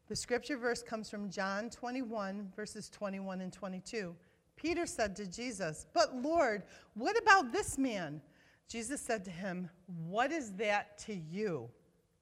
The 0.08 0.16
scripture 0.16 0.58
verse 0.58 0.82
comes 0.82 1.08
from 1.08 1.30
John 1.30 1.70
21, 1.70 2.52
verses 2.56 2.90
21 2.90 3.42
and 3.42 3.54
22. 3.54 4.16
Peter 4.56 4.88
said 4.88 5.16
to 5.18 5.28
Jesus, 5.28 5.86
But 5.94 6.16
Lord, 6.16 6.64
what 6.96 7.16
about 7.16 7.52
this 7.52 7.78
man? 7.78 8.22
Jesus 8.68 9.02
said 9.02 9.24
to 9.26 9.32
him, 9.32 9.70
What 10.08 10.32
is 10.32 10.54
that 10.54 10.98
to 11.06 11.14
you? 11.14 11.70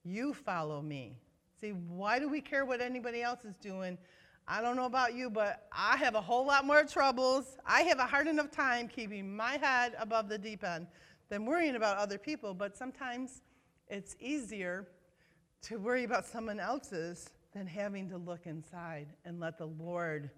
You 0.04 0.34
follow 0.34 0.80
me. 0.80 1.16
See, 1.60 1.70
why 1.70 2.18
do 2.18 2.28
we 2.28 2.40
care 2.40 2.64
what 2.64 2.80
anybody 2.80 3.22
else 3.22 3.44
is 3.44 3.56
doing? 3.56 3.98
I 4.48 4.62
don't 4.62 4.74
know 4.74 4.86
about 4.86 5.14
you, 5.14 5.30
but 5.30 5.68
I 5.72 5.96
have 5.98 6.14
a 6.14 6.20
whole 6.20 6.46
lot 6.46 6.64
more 6.64 6.84
troubles. 6.84 7.58
I 7.66 7.82
have 7.82 7.98
a 7.98 8.06
hard 8.06 8.26
enough 8.26 8.50
time 8.50 8.88
keeping 8.88 9.36
my 9.36 9.58
head 9.58 9.94
above 9.98 10.28
the 10.28 10.38
deep 10.38 10.64
end 10.64 10.86
than 11.28 11.46
worrying 11.46 11.76
about 11.76 11.98
other 11.98 12.18
people. 12.18 12.54
But 12.54 12.76
sometimes 12.76 13.42
it's 13.88 14.16
easier 14.18 14.88
to 15.62 15.78
worry 15.78 16.04
about 16.04 16.26
someone 16.26 16.58
else's 16.58 17.30
than 17.52 17.66
having 17.66 18.08
to 18.08 18.16
look 18.16 18.46
inside 18.46 19.08
and 19.24 19.38
let 19.38 19.58
the 19.58 19.66
Lord 19.66 20.30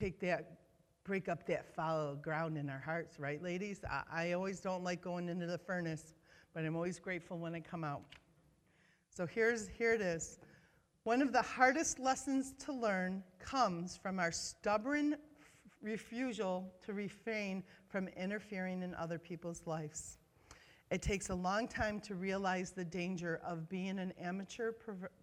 take 0.00 0.20
that, 0.20 0.58
break 1.04 1.28
up 1.28 1.46
that 1.46 1.74
fallow 1.74 2.16
ground 2.16 2.58
in 2.58 2.68
our 2.68 2.80
hearts, 2.80 3.18
right, 3.18 3.42
ladies? 3.42 3.80
I, 3.88 4.02
I 4.10 4.32
always 4.32 4.60
don't 4.60 4.82
like 4.82 5.00
going 5.00 5.28
into 5.28 5.46
the 5.46 5.58
furnace, 5.58 6.14
but 6.54 6.64
I'm 6.64 6.76
always 6.76 6.98
grateful 6.98 7.38
when 7.38 7.54
I 7.54 7.60
come 7.60 7.84
out. 7.84 8.02
So 9.10 9.26
here's 9.26 9.68
here 9.68 9.92
it 9.92 10.00
is. 10.00 10.38
One 11.04 11.20
of 11.20 11.32
the 11.32 11.42
hardest 11.42 11.98
lessons 11.98 12.54
to 12.64 12.72
learn 12.72 13.22
comes 13.38 13.96
from 13.96 14.18
our 14.18 14.30
stubborn 14.32 15.16
refusal 15.82 16.72
to 16.86 16.92
refrain 16.92 17.62
from 17.88 18.08
interfering 18.08 18.82
in 18.82 18.94
other 18.94 19.18
people's 19.18 19.62
lives. 19.66 20.18
It 20.90 21.02
takes 21.02 21.30
a 21.30 21.34
long 21.34 21.66
time 21.68 22.00
to 22.00 22.14
realize 22.14 22.70
the 22.70 22.84
danger 22.84 23.40
of 23.44 23.68
being 23.68 23.98
an 23.98 24.12
amateur 24.20 24.72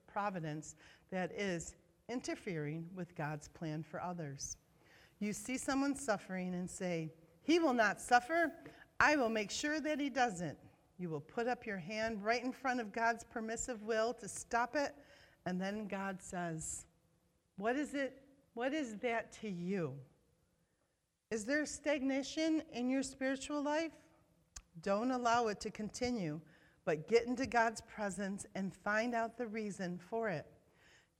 providence 0.08 0.76
that 1.12 1.32
is 1.32 1.76
interfering 2.10 2.88
with 2.96 3.16
God's 3.16 3.48
plan 3.48 3.84
for 3.84 4.02
others. 4.02 4.58
You 5.20 5.32
see 5.32 5.58
someone 5.58 5.96
suffering 5.96 6.54
and 6.56 6.70
say, 6.70 7.14
He 7.42 7.60
will 7.60 7.74
not 7.74 8.02
suffer. 8.02 8.52
I 9.00 9.16
will 9.16 9.30
make 9.30 9.52
sure 9.52 9.80
that 9.80 10.00
he 10.00 10.10
doesn't. 10.10 10.58
You 11.00 11.10
will 11.10 11.22
put 11.22 11.48
up 11.48 11.66
your 11.66 11.78
hand 11.78 12.24
right 12.24 12.44
in 12.44 12.52
front 12.52 12.80
of 12.80 12.92
God's 12.92 13.24
permissive 13.24 13.82
will 13.82 14.14
to 14.16 14.28
stop 14.28 14.76
it 14.76 14.94
and 15.46 15.60
then 15.60 15.88
God 15.88 16.22
says, 16.22 16.86
What 17.58 17.76
is 17.76 17.94
it? 17.94 18.22
What 18.54 18.74
is 18.74 18.98
that 18.98 19.32
to 19.42 19.50
you? 19.50 19.94
Is 21.32 21.46
there 21.46 21.66
stagnation 21.66 22.62
in 22.74 22.90
your 22.90 23.04
spiritual 23.04 23.64
life? 23.64 23.94
Don't 24.82 25.12
allow 25.12 25.48
it 25.48 25.60
to 25.62 25.70
continue, 25.70 26.42
but 26.86 27.08
get 27.08 27.26
into 27.26 27.46
God's 27.46 27.82
presence 27.82 28.46
and 28.56 28.74
find 28.74 29.16
out 29.16 29.38
the 29.38 29.48
reason 29.48 30.00
for 30.10 30.30
it. 30.30 30.46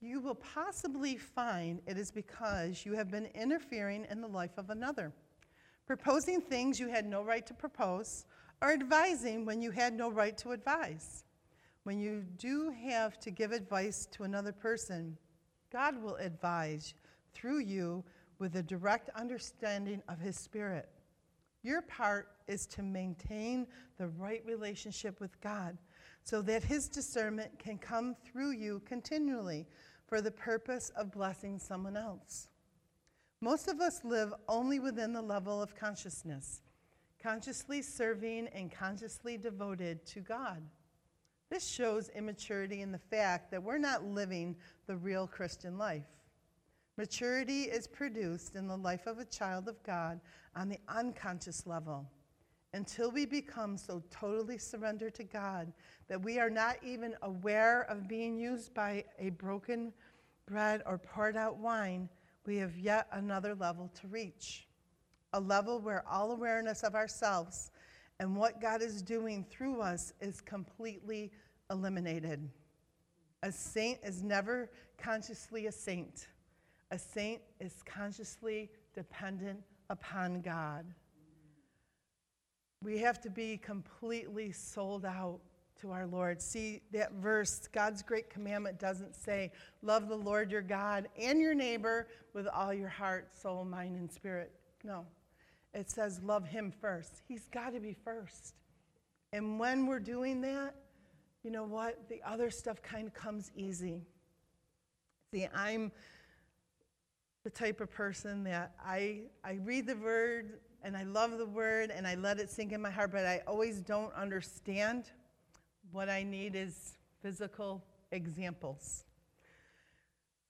You 0.00 0.20
will 0.20 0.34
possibly 0.34 1.16
find 1.16 1.80
it 1.86 1.96
is 1.96 2.10
because 2.10 2.84
you 2.84 2.94
have 2.94 3.10
been 3.10 3.26
interfering 3.34 4.06
in 4.10 4.20
the 4.20 4.28
life 4.28 4.56
of 4.58 4.70
another, 4.70 5.12
proposing 5.86 6.40
things 6.40 6.80
you 6.80 6.88
had 6.88 7.06
no 7.06 7.22
right 7.22 7.46
to 7.46 7.54
propose, 7.54 8.24
or 8.62 8.72
advising 8.72 9.44
when 9.44 9.62
you 9.62 9.70
had 9.70 9.94
no 9.94 10.10
right 10.10 10.36
to 10.38 10.52
advise. 10.52 11.24
When 11.84 11.98
you 11.98 12.24
do 12.36 12.70
have 12.70 13.18
to 13.20 13.30
give 13.30 13.52
advice 13.52 14.06
to 14.12 14.24
another 14.24 14.52
person, 14.52 15.16
God 15.72 16.00
will 16.02 16.16
advise 16.16 16.94
through 17.32 17.60
you 17.60 18.04
with 18.38 18.56
a 18.56 18.62
direct 18.62 19.10
understanding 19.10 20.02
of 20.08 20.18
His 20.18 20.36
Spirit. 20.36 20.88
Your 21.62 21.82
part 21.82 22.28
is 22.48 22.66
to 22.68 22.82
maintain 22.82 23.66
the 23.98 24.08
right 24.08 24.42
relationship 24.46 25.20
with 25.20 25.40
God 25.40 25.78
so 26.24 26.42
that 26.42 26.62
His 26.62 26.88
discernment 26.88 27.58
can 27.58 27.78
come 27.78 28.14
through 28.24 28.52
you 28.52 28.82
continually 28.84 29.66
for 30.06 30.20
the 30.20 30.30
purpose 30.30 30.90
of 30.96 31.12
blessing 31.12 31.58
someone 31.58 31.96
else. 31.96 32.48
Most 33.40 33.68
of 33.68 33.80
us 33.80 34.00
live 34.04 34.34
only 34.48 34.80
within 34.80 35.12
the 35.12 35.22
level 35.22 35.62
of 35.62 35.74
consciousness, 35.74 36.62
consciously 37.22 37.82
serving 37.82 38.48
and 38.48 38.72
consciously 38.72 39.36
devoted 39.36 40.04
to 40.06 40.20
God. 40.20 40.62
This 41.50 41.66
shows 41.66 42.10
immaturity 42.10 42.80
in 42.80 42.92
the 42.92 42.98
fact 42.98 43.50
that 43.50 43.62
we're 43.62 43.78
not 43.78 44.04
living 44.04 44.56
the 44.86 44.96
real 44.96 45.26
Christian 45.26 45.76
life. 45.76 46.06
Maturity 46.96 47.62
is 47.62 47.86
produced 47.86 48.56
in 48.56 48.68
the 48.68 48.76
life 48.76 49.06
of 49.06 49.18
a 49.18 49.24
child 49.24 49.68
of 49.68 49.82
God 49.82 50.20
on 50.54 50.68
the 50.68 50.78
unconscious 50.88 51.66
level 51.66 52.06
until 52.72 53.10
we 53.10 53.26
become 53.26 53.76
so 53.76 54.02
totally 54.10 54.58
surrendered 54.58 55.14
to 55.14 55.24
God 55.24 55.72
that 56.08 56.22
we 56.22 56.38
are 56.38 56.50
not 56.50 56.76
even 56.84 57.14
aware 57.22 57.82
of 57.82 58.08
being 58.08 58.38
used 58.38 58.72
by 58.74 59.04
a 59.18 59.30
broken 59.30 59.92
bread 60.46 60.82
or 60.86 60.98
poured 60.98 61.36
out 61.36 61.56
wine, 61.56 62.08
we 62.46 62.56
have 62.58 62.76
yet 62.78 63.06
another 63.12 63.54
level 63.54 63.90
to 64.00 64.08
reach. 64.08 64.68
A 65.32 65.40
level 65.40 65.78
where 65.78 66.04
all 66.08 66.32
awareness 66.32 66.82
of 66.82 66.94
ourselves 66.94 67.70
and 68.18 68.36
what 68.36 68.60
God 68.60 68.82
is 68.82 69.02
doing 69.02 69.46
through 69.50 69.80
us 69.80 70.12
is 70.20 70.40
completely 70.40 71.32
eliminated. 71.70 72.48
A 73.42 73.50
saint 73.50 73.98
is 74.04 74.22
never 74.22 74.70
consciously 74.98 75.66
a 75.66 75.72
saint. 75.72 76.26
A 76.90 76.98
saint 76.98 77.40
is 77.60 77.82
consciously 77.86 78.70
dependent 78.94 79.60
upon 79.88 80.40
God. 80.40 80.84
We 82.82 82.98
have 82.98 83.20
to 83.22 83.30
be 83.30 83.56
completely 83.56 84.52
sold 84.52 85.04
out 85.04 85.40
to 85.80 85.90
our 85.90 86.06
Lord. 86.06 86.42
See 86.42 86.80
that 86.92 87.12
verse, 87.12 87.68
God's 87.72 88.02
great 88.02 88.28
commandment 88.28 88.78
doesn't 88.78 89.14
say, 89.14 89.52
Love 89.82 90.08
the 90.08 90.16
Lord 90.16 90.50
your 90.50 90.62
God 90.62 91.08
and 91.18 91.40
your 91.40 91.54
neighbor 91.54 92.08
with 92.34 92.46
all 92.48 92.72
your 92.74 92.88
heart, 92.88 93.36
soul, 93.36 93.64
mind, 93.64 93.96
and 93.96 94.10
spirit. 94.10 94.52
No. 94.84 95.06
It 95.74 95.90
says, 95.90 96.20
Love 96.22 96.46
him 96.46 96.72
first. 96.80 97.22
He's 97.28 97.46
got 97.46 97.74
to 97.74 97.80
be 97.80 97.94
first. 98.04 98.54
And 99.32 99.58
when 99.58 99.86
we're 99.86 100.00
doing 100.00 100.40
that, 100.40 100.74
you 101.42 101.50
know 101.50 101.64
what? 101.64 102.08
The 102.08 102.20
other 102.26 102.50
stuff 102.50 102.82
kind 102.82 103.06
of 103.06 103.14
comes 103.14 103.50
easy. 103.54 104.02
See, 105.32 105.46
I'm 105.54 105.92
the 107.44 107.50
type 107.50 107.80
of 107.80 107.90
person 107.90 108.44
that 108.44 108.74
I, 108.84 109.22
I 109.44 109.58
read 109.64 109.86
the 109.86 109.96
word 109.96 110.58
and 110.82 110.96
I 110.96 111.04
love 111.04 111.38
the 111.38 111.46
word 111.46 111.90
and 111.90 112.06
I 112.06 112.14
let 112.16 112.38
it 112.38 112.50
sink 112.50 112.72
in 112.72 112.82
my 112.82 112.90
heart, 112.90 113.12
but 113.12 113.24
I 113.24 113.42
always 113.46 113.80
don't 113.80 114.12
understand. 114.14 115.04
What 115.92 116.08
I 116.08 116.22
need 116.22 116.54
is 116.54 116.98
physical 117.22 117.82
examples. 118.12 119.04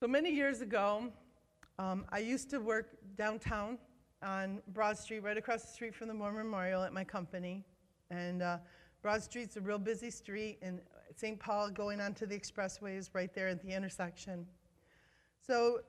So 0.01 0.09
many 0.09 0.31
years 0.31 0.61
ago, 0.61 1.09
um, 1.79 2.05
I 2.11 2.19
used 2.19 2.51
to 2.51 2.59
work 2.59 2.89
downtown 3.17 3.79
on 4.23 4.61
Broad 4.69 4.99
Street, 4.99 5.21
right 5.21 5.37
across 5.37 5.63
the 5.63 5.73
street 5.73 5.95
from 5.95 6.09
the 6.09 6.15
War 6.15 6.33
Memorial 6.33 6.83
at 6.83 6.93
my 6.93 7.05
company. 7.05 7.65
And 8.11 8.43
uh, 8.43 8.59
Broad 9.03 9.23
Street's 9.23 9.57
a 9.57 9.61
real 9.61 9.79
busy 9.79 10.11
street, 10.11 10.59
and 10.63 10.81
St. 11.17 11.39
Paul 11.39 11.71
going 11.71 12.01
onto 12.01 12.27
the 12.27 12.39
expressway 12.39 12.97
is 12.99 13.11
right 13.15 13.33
there 13.35 13.49
at 13.49 13.63
the 13.63 13.71
intersection. 13.75 14.47
So 15.47 15.81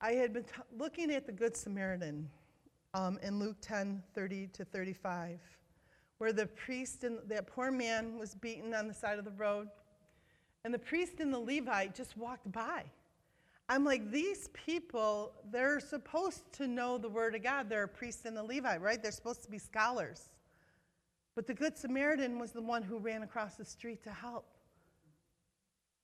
I 0.00 0.12
had 0.12 0.32
been 0.32 0.44
looking 0.76 1.10
at 1.12 1.26
the 1.26 1.32
Good 1.32 1.56
Samaritan 1.56 2.28
um, 2.94 3.18
in 3.22 3.38
Luke 3.38 3.56
10 3.60 4.02
30 4.14 4.48
to 4.48 4.64
35, 4.64 5.38
where 6.18 6.32
the 6.32 6.46
priest 6.46 7.04
and 7.04 7.18
that 7.28 7.46
poor 7.46 7.70
man 7.70 8.18
was 8.18 8.34
beaten 8.34 8.74
on 8.74 8.88
the 8.88 8.94
side 8.94 9.18
of 9.18 9.24
the 9.24 9.30
road, 9.32 9.68
and 10.64 10.74
the 10.74 10.78
priest 10.78 11.20
and 11.20 11.32
the 11.32 11.38
Levite 11.38 11.94
just 11.94 12.16
walked 12.16 12.50
by. 12.50 12.84
I'm 13.68 13.84
like, 13.84 14.10
these 14.10 14.48
people, 14.48 15.32
they're 15.50 15.80
supposed 15.80 16.50
to 16.54 16.66
know 16.66 16.96
the 16.96 17.08
Word 17.08 17.34
of 17.34 17.42
God. 17.42 17.68
They're 17.68 17.84
a 17.84 17.88
priest 17.88 18.24
and 18.24 18.38
a 18.38 18.42
Levite, 18.42 18.80
right? 18.80 19.02
They're 19.02 19.12
supposed 19.12 19.42
to 19.44 19.50
be 19.50 19.58
scholars. 19.58 20.30
But 21.34 21.46
the 21.46 21.54
Good 21.54 21.76
Samaritan 21.76 22.38
was 22.38 22.52
the 22.52 22.62
one 22.62 22.82
who 22.82 22.98
ran 22.98 23.22
across 23.22 23.56
the 23.56 23.64
street 23.64 24.02
to 24.04 24.10
help. 24.10 24.46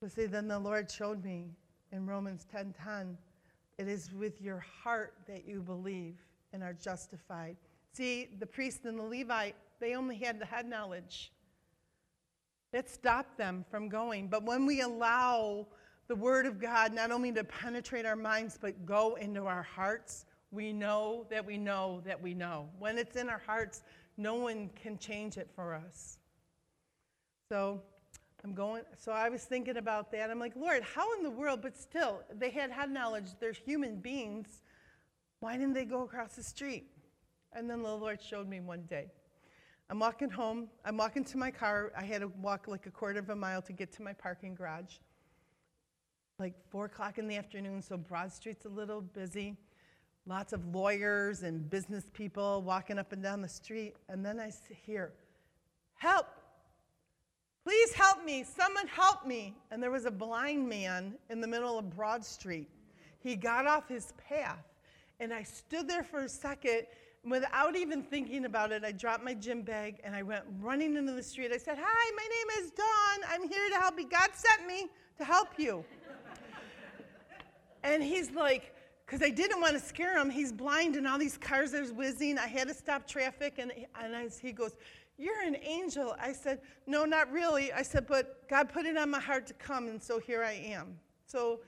But 0.01 0.13
see, 0.13 0.27
then 0.27 0.47
the 0.47 0.59
Lord 0.59 0.91
showed 0.91 1.25
me 1.25 1.57
in 1.91 2.07
Romans 2.07 2.47
10:10, 2.53 2.75
10, 2.75 3.19
it 3.79 3.89
is 3.89 4.13
with 4.13 4.41
your 4.43 4.59
heart 4.59 5.15
that 5.27 5.47
you 5.47 5.63
believe 5.63 6.19
and 6.53 6.63
are 6.63 6.75
justified. 6.75 7.57
See, 7.93 8.29
the 8.39 8.47
priest 8.47 8.85
and 8.85 8.99
the 8.99 9.03
Levite, 9.03 9.57
they 9.81 9.95
only 9.95 10.17
had 10.17 10.39
the 10.39 10.45
head 10.45 10.69
knowledge. 10.69 11.33
That 12.73 12.91
stopped 12.91 13.39
them 13.39 13.65
from 13.71 13.89
going. 13.89 14.29
But 14.29 14.45
when 14.45 14.67
we 14.67 14.83
allow 14.83 15.69
the 16.07 16.15
Word 16.15 16.47
of 16.47 16.61
God 16.61 16.93
not 16.93 17.11
only 17.11 17.33
to 17.33 17.45
penetrate 17.45 18.05
our 18.05 18.17
minds, 18.17 18.59
but 18.61 18.85
go 18.85 19.15
into 19.15 19.47
our 19.47 19.63
hearts, 19.63 20.27
we 20.51 20.73
know 20.73 21.27
that 21.31 21.45
we 21.45 21.57
know 21.57 22.03
that 22.05 22.21
we 22.21 22.35
know. 22.35 22.69
When 22.79 22.99
it's 22.99 23.17
in 23.17 23.29
our 23.29 23.43
hearts, 23.47 23.83
no 24.17 24.35
one 24.35 24.71
can 24.81 24.99
change 24.99 25.37
it 25.37 25.51
for 25.55 25.75
us. 25.75 26.19
So 27.49 27.81
I'm 28.45 28.55
going, 28.55 28.83
so 28.99 29.13
I 29.13 29.29
was 29.29 29.43
thinking 29.45 29.77
about 29.77 30.13
that. 30.13 30.31
I'm 30.31 30.39
like, 30.39 30.55
Lord, 30.55 30.83
how 30.83 31.15
in 31.17 31.23
the 31.23 31.31
world, 31.31 31.61
but 31.63 31.77
still, 31.77 32.23
they 32.33 32.51
had 32.51 32.71
had 32.71 32.91
knowledge, 32.91 33.27
they're 33.41 33.53
human 33.53 33.97
beings. 33.97 34.63
Why 35.41 35.57
didn't 35.57 35.75
they 35.75 35.85
go 35.85 36.03
across 36.03 36.35
the 36.35 36.43
street? 36.43 36.87
And 37.53 37.69
then 37.69 37.83
the 37.83 37.95
Lord 37.95 38.23
showed 38.23 38.49
me 38.49 38.61
one 38.61 38.83
day. 38.83 39.11
I'm 39.91 39.99
walking 39.99 40.31
home, 40.31 40.69
I'm 40.85 40.97
walking 40.97 41.25
to 41.25 41.39
my 41.39 41.51
car. 41.51 41.93
I 41.97 42.05
had 42.05 42.23
to 42.23 42.29
walk 42.29 42.69
like 42.69 42.87
a 42.87 42.91
quarter 42.91 43.19
of 43.19 43.31
a 43.31 43.37
mile 43.37 43.63
to 43.63 43.73
get 43.73 43.93
to 43.93 44.03
my 44.03 44.13
parking 44.13 44.55
garage 44.55 44.97
like 46.39 46.55
four 46.69 46.87
o'clock 46.87 47.19
in 47.19 47.29
the 47.29 47.37
afternoon, 47.37 47.81
so 47.81 47.97
Broad 47.97 48.33
Street's 48.33 48.65
a 48.65 48.69
little 48.69 49.01
busy. 49.01 49.57
Lots 50.27 50.53
of 50.53 50.75
lawyers 50.75 51.43
and 51.43 51.69
business 51.71 52.05
people 52.13 52.63
walking 52.63 52.99
up 52.99 53.13
and 53.13 53.23
down 53.23 53.41
the 53.41 53.49
street. 53.49 53.95
And 54.09 54.25
then 54.25 54.41
I 54.41 54.51
hear, 54.85 55.13
Help! 55.97 56.27
Please 57.63 57.93
help 57.93 58.25
me! 58.25 58.45
Someone 58.45 58.87
help 58.89 59.27
me! 59.27 59.55
And 59.71 59.83
there 59.83 59.91
was 59.91 60.07
a 60.07 60.11
blind 60.11 60.69
man 60.69 61.15
in 61.31 61.41
the 61.41 61.47
middle 61.47 61.79
of 61.79 61.95
Broad 61.95 62.25
Street. 62.25 62.69
He 63.21 63.37
got 63.37 63.67
off 63.67 63.89
his 63.89 64.13
path. 64.29 64.65
And 65.21 65.33
I 65.33 65.45
stood 65.45 65.89
there 65.89 66.03
for 66.03 66.21
a 66.21 66.29
second. 66.29 66.83
Without 67.25 67.77
even 67.77 68.03
thinking 68.03 68.45
about 68.45 68.73
it, 68.73 68.85
I 68.85 68.93
dropped 68.93 69.25
my 69.25 69.35
gym 69.35 69.63
bag 69.63 70.01
and 70.05 70.15
I 70.15 70.23
went 70.23 70.45
running 70.61 70.97
into 70.97 71.13
the 71.13 71.23
street. 71.23 71.53
I 71.55 71.59
said, 71.59 71.79
Hi, 71.81 72.11
my 72.17 72.23
name 72.23 72.65
is 72.65 72.71
Dawn. 72.73 73.31
I'm 73.31 73.49
here 73.49 73.69
to 73.71 73.77
help 73.77 73.99
you. 73.99 74.09
God 74.09 74.31
sent 74.35 74.67
me 74.67 74.89
to 75.19 75.25
help 75.25 75.49
you. 75.57 75.85
And 77.85 78.03
he's 78.03 78.33
like, 78.33 78.75
because 79.05 79.23
I 79.23 79.31
didn't 79.31 79.61
want 79.61 79.75
to 79.75 79.81
scare 79.81 80.19
him. 80.19 80.31
He's 80.31 80.51
blind 80.51 80.97
and 80.97 81.07
all 81.07 81.19
these 81.19 81.37
cars 81.37 81.75
are 81.75 81.85
whizzing. 81.85 82.39
I 82.39 82.47
had 82.47 82.69
to 82.69 82.75
stop 82.75 83.07
traffic. 83.07 83.59
And, 83.59 83.71
and 84.03 84.33
he 84.43 84.51
goes, 84.51 84.75
You're 85.19 85.43
an 85.43 85.57
angel. 85.63 86.17
I 86.19 86.33
said, 86.33 86.61
No, 86.87 87.05
not 87.05 87.31
really. 87.31 87.73
I 87.73 87.83
said, 87.83 88.07
But 88.07 88.49
God 88.49 88.71
put 88.71 88.87
it 88.87 88.97
on 88.97 89.11
my 89.11 89.21
heart 89.21 89.47
to 89.49 89.55
come, 89.55 89.89
and 89.89 90.03
so 90.03 90.19
here 90.19 90.43
I 90.43 90.55
am. 90.55 90.99
So 91.27 91.61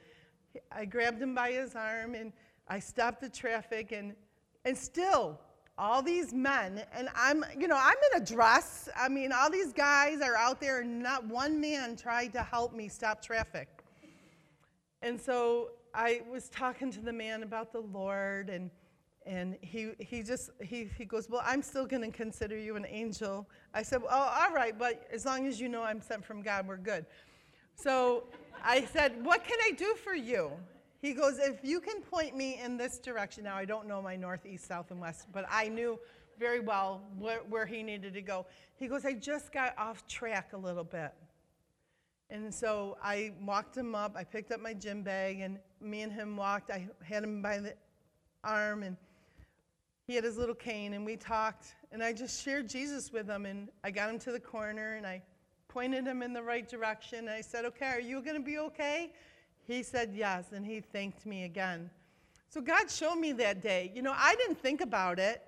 I 0.73 0.87
grabbed 0.87 1.21
him 1.21 1.35
by 1.35 1.53
his 1.53 1.75
arm 1.75 2.15
and 2.15 2.33
I 2.67 2.79
stopped 2.79 3.21
the 3.21 3.29
traffic. 3.29 3.93
And, 3.93 4.15
and 4.65 4.77
still, 4.77 5.39
all 5.79 6.03
these 6.03 6.33
men, 6.33 6.83
and 6.95 7.11
I'm, 7.15 7.45
you 7.59 7.69
know, 7.69 7.79
I'm 7.79 7.97
in 8.13 8.23
a 8.23 8.25
dress. 8.25 8.89
I 8.97 9.11
mean, 9.11 9.31
all 9.31 9.51
these 9.51 9.75
guys 9.75 10.23
are 10.23 10.35
out 10.35 10.59
there, 10.59 10.81
and 10.81 11.03
not 11.03 11.27
one 11.27 11.61
man 11.61 11.97
tried 11.97 12.33
to 12.33 12.43
help 12.43 12.73
me 12.73 12.89
stop 12.89 13.23
traffic. 13.23 13.69
And 15.03 15.21
so 15.21 15.73
I 15.97 16.21
was 16.31 16.51
talking 16.51 16.91
to 16.93 17.01
the 17.01 17.13
man 17.13 17.43
about 17.43 17.73
the 17.73 17.81
Lord, 17.81 18.51
and 18.51 18.71
and 19.25 19.57
he 19.63 19.93
he 19.99 20.23
just 20.23 20.51
he 20.61 20.89
he 20.97 21.07
goes, 21.07 21.31
well, 21.31 21.43
I'm 21.45 21.63
still 21.63 21.87
going 21.87 22.03
to 22.03 22.15
consider 22.15 22.59
you 22.59 22.77
an 22.77 22.87
angel. 22.87 23.49
I 23.73 23.83
said, 23.83 24.03
oh, 24.05 24.39
all 24.41 24.55
right, 24.55 24.79
but 24.79 25.09
as 25.11 25.25
long 25.25 25.47
as 25.47 25.59
you 25.59 25.71
know 25.71 25.83
I'm 25.83 26.03
sent 26.03 26.23
from 26.23 26.43
God, 26.43 26.69
we're 26.69 26.77
good. 26.77 27.07
So 27.75 28.25
I 28.63 28.85
said, 28.85 29.25
what 29.25 29.43
can 29.43 29.59
I 29.67 29.71
do 29.73 29.95
for 30.05 30.15
you? 30.15 30.53
He 31.01 31.15
goes, 31.15 31.39
if 31.39 31.61
you 31.63 31.81
can 31.81 32.03
point 32.03 32.37
me 32.37 32.61
in 32.63 32.77
this 32.77 32.99
direction. 32.99 33.45
Now 33.45 33.57
I 33.57 33.65
don't 33.65 33.89
know 33.89 34.03
my 34.03 34.17
north, 34.17 34.45
east, 34.45 34.67
south, 34.67 34.91
and 34.91 35.01
west, 35.01 35.29
but 35.33 35.47
I 35.51 35.69
knew 35.69 35.99
very 36.39 36.61
well 36.61 37.01
where, 37.19 37.41
where 37.49 37.65
he 37.65 37.83
needed 37.83 38.13
to 38.15 38.23
go. 38.23 38.45
He 38.77 38.87
goes, 38.87 39.07
I 39.07 39.15
just 39.15 39.51
got 39.51 39.77
off 39.79 40.07
track 40.07 40.53
a 40.53 40.59
little 40.59 40.85
bit. 40.85 41.13
And 42.29 42.53
so 42.53 42.97
I 43.03 43.33
walked 43.45 43.77
him 43.77 43.95
up. 43.95 44.17
I 44.17 44.25
picked 44.25 44.51
up 44.51 44.61
my 44.61 44.75
gym 44.75 45.03
bag, 45.03 45.41
and 45.41 45.59
me 45.81 46.03
and 46.03 46.13
him 46.13 46.37
walked. 46.37 46.71
I 46.71 46.89
had 47.03 47.23
him 47.23 47.41
by 47.41 47.59
the 47.59 47.75
arm, 48.43 48.83
and 48.83 48.97
he 50.07 50.15
had 50.15 50.25
his 50.25 50.37
little 50.37 50.55
cane, 50.55 50.95
and 50.95 51.07
we 51.07 51.17
talked. 51.17 51.77
And 51.93 52.03
I 52.03 52.13
just 52.13 52.43
shared 52.43 52.69
Jesus 52.69 53.13
with 53.13 53.29
him, 53.29 53.47
and 53.47 53.69
I 53.85 53.91
got 53.91 54.11
him 54.11 54.19
to 54.21 54.33
the 54.33 54.41
corner, 54.41 54.95
and 54.95 55.07
I 55.07 55.23
pointed 55.69 56.05
him 56.05 56.23
in 56.23 56.33
the 56.33 56.43
right 56.43 56.69
direction. 56.69 57.21
And 57.21 57.31
I 57.31 57.41
said, 57.41 57.65
Okay, 57.65 57.87
are 57.87 58.01
you 58.01 58.21
going 58.23 58.37
to 58.37 58.43
be 58.43 58.59
okay? 58.59 59.13
He 59.67 59.83
said 59.83 60.13
yes, 60.15 60.47
and 60.53 60.67
he 60.67 60.81
thanked 60.81 61.27
me 61.27 61.45
again. 61.45 61.91
So 62.49 62.61
God 62.61 62.91
showed 62.91 63.17
me 63.17 63.33
that 63.33 63.63
day. 63.63 63.93
You 63.95 64.03
know, 64.03 64.15
I 64.17 64.35
didn't 64.37 64.59
think 64.59 64.81
about 64.81 65.19
it. 65.19 65.43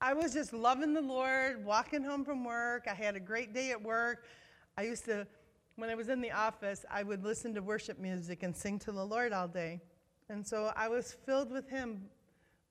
I 0.00 0.14
was 0.14 0.32
just 0.34 0.52
loving 0.52 0.94
the 0.94 1.00
Lord, 1.00 1.64
walking 1.64 2.02
home 2.02 2.24
from 2.24 2.44
work. 2.44 2.86
I 2.90 2.94
had 2.94 3.14
a 3.14 3.20
great 3.20 3.54
day 3.54 3.70
at 3.70 3.80
work. 3.80 4.24
I 4.76 4.82
used 4.82 5.04
to 5.04 5.26
when 5.76 5.90
I 5.90 5.94
was 5.94 6.08
in 6.08 6.20
the 6.20 6.30
office, 6.30 6.84
I 6.90 7.02
would 7.02 7.24
listen 7.24 7.54
to 7.54 7.62
worship 7.62 7.98
music 7.98 8.42
and 8.42 8.54
sing 8.54 8.78
to 8.80 8.92
the 8.92 9.04
Lord 9.04 9.32
all 9.32 9.48
day. 9.48 9.80
And 10.28 10.46
so 10.46 10.72
I 10.76 10.88
was 10.88 11.16
filled 11.26 11.50
with 11.50 11.68
Him. 11.68 12.02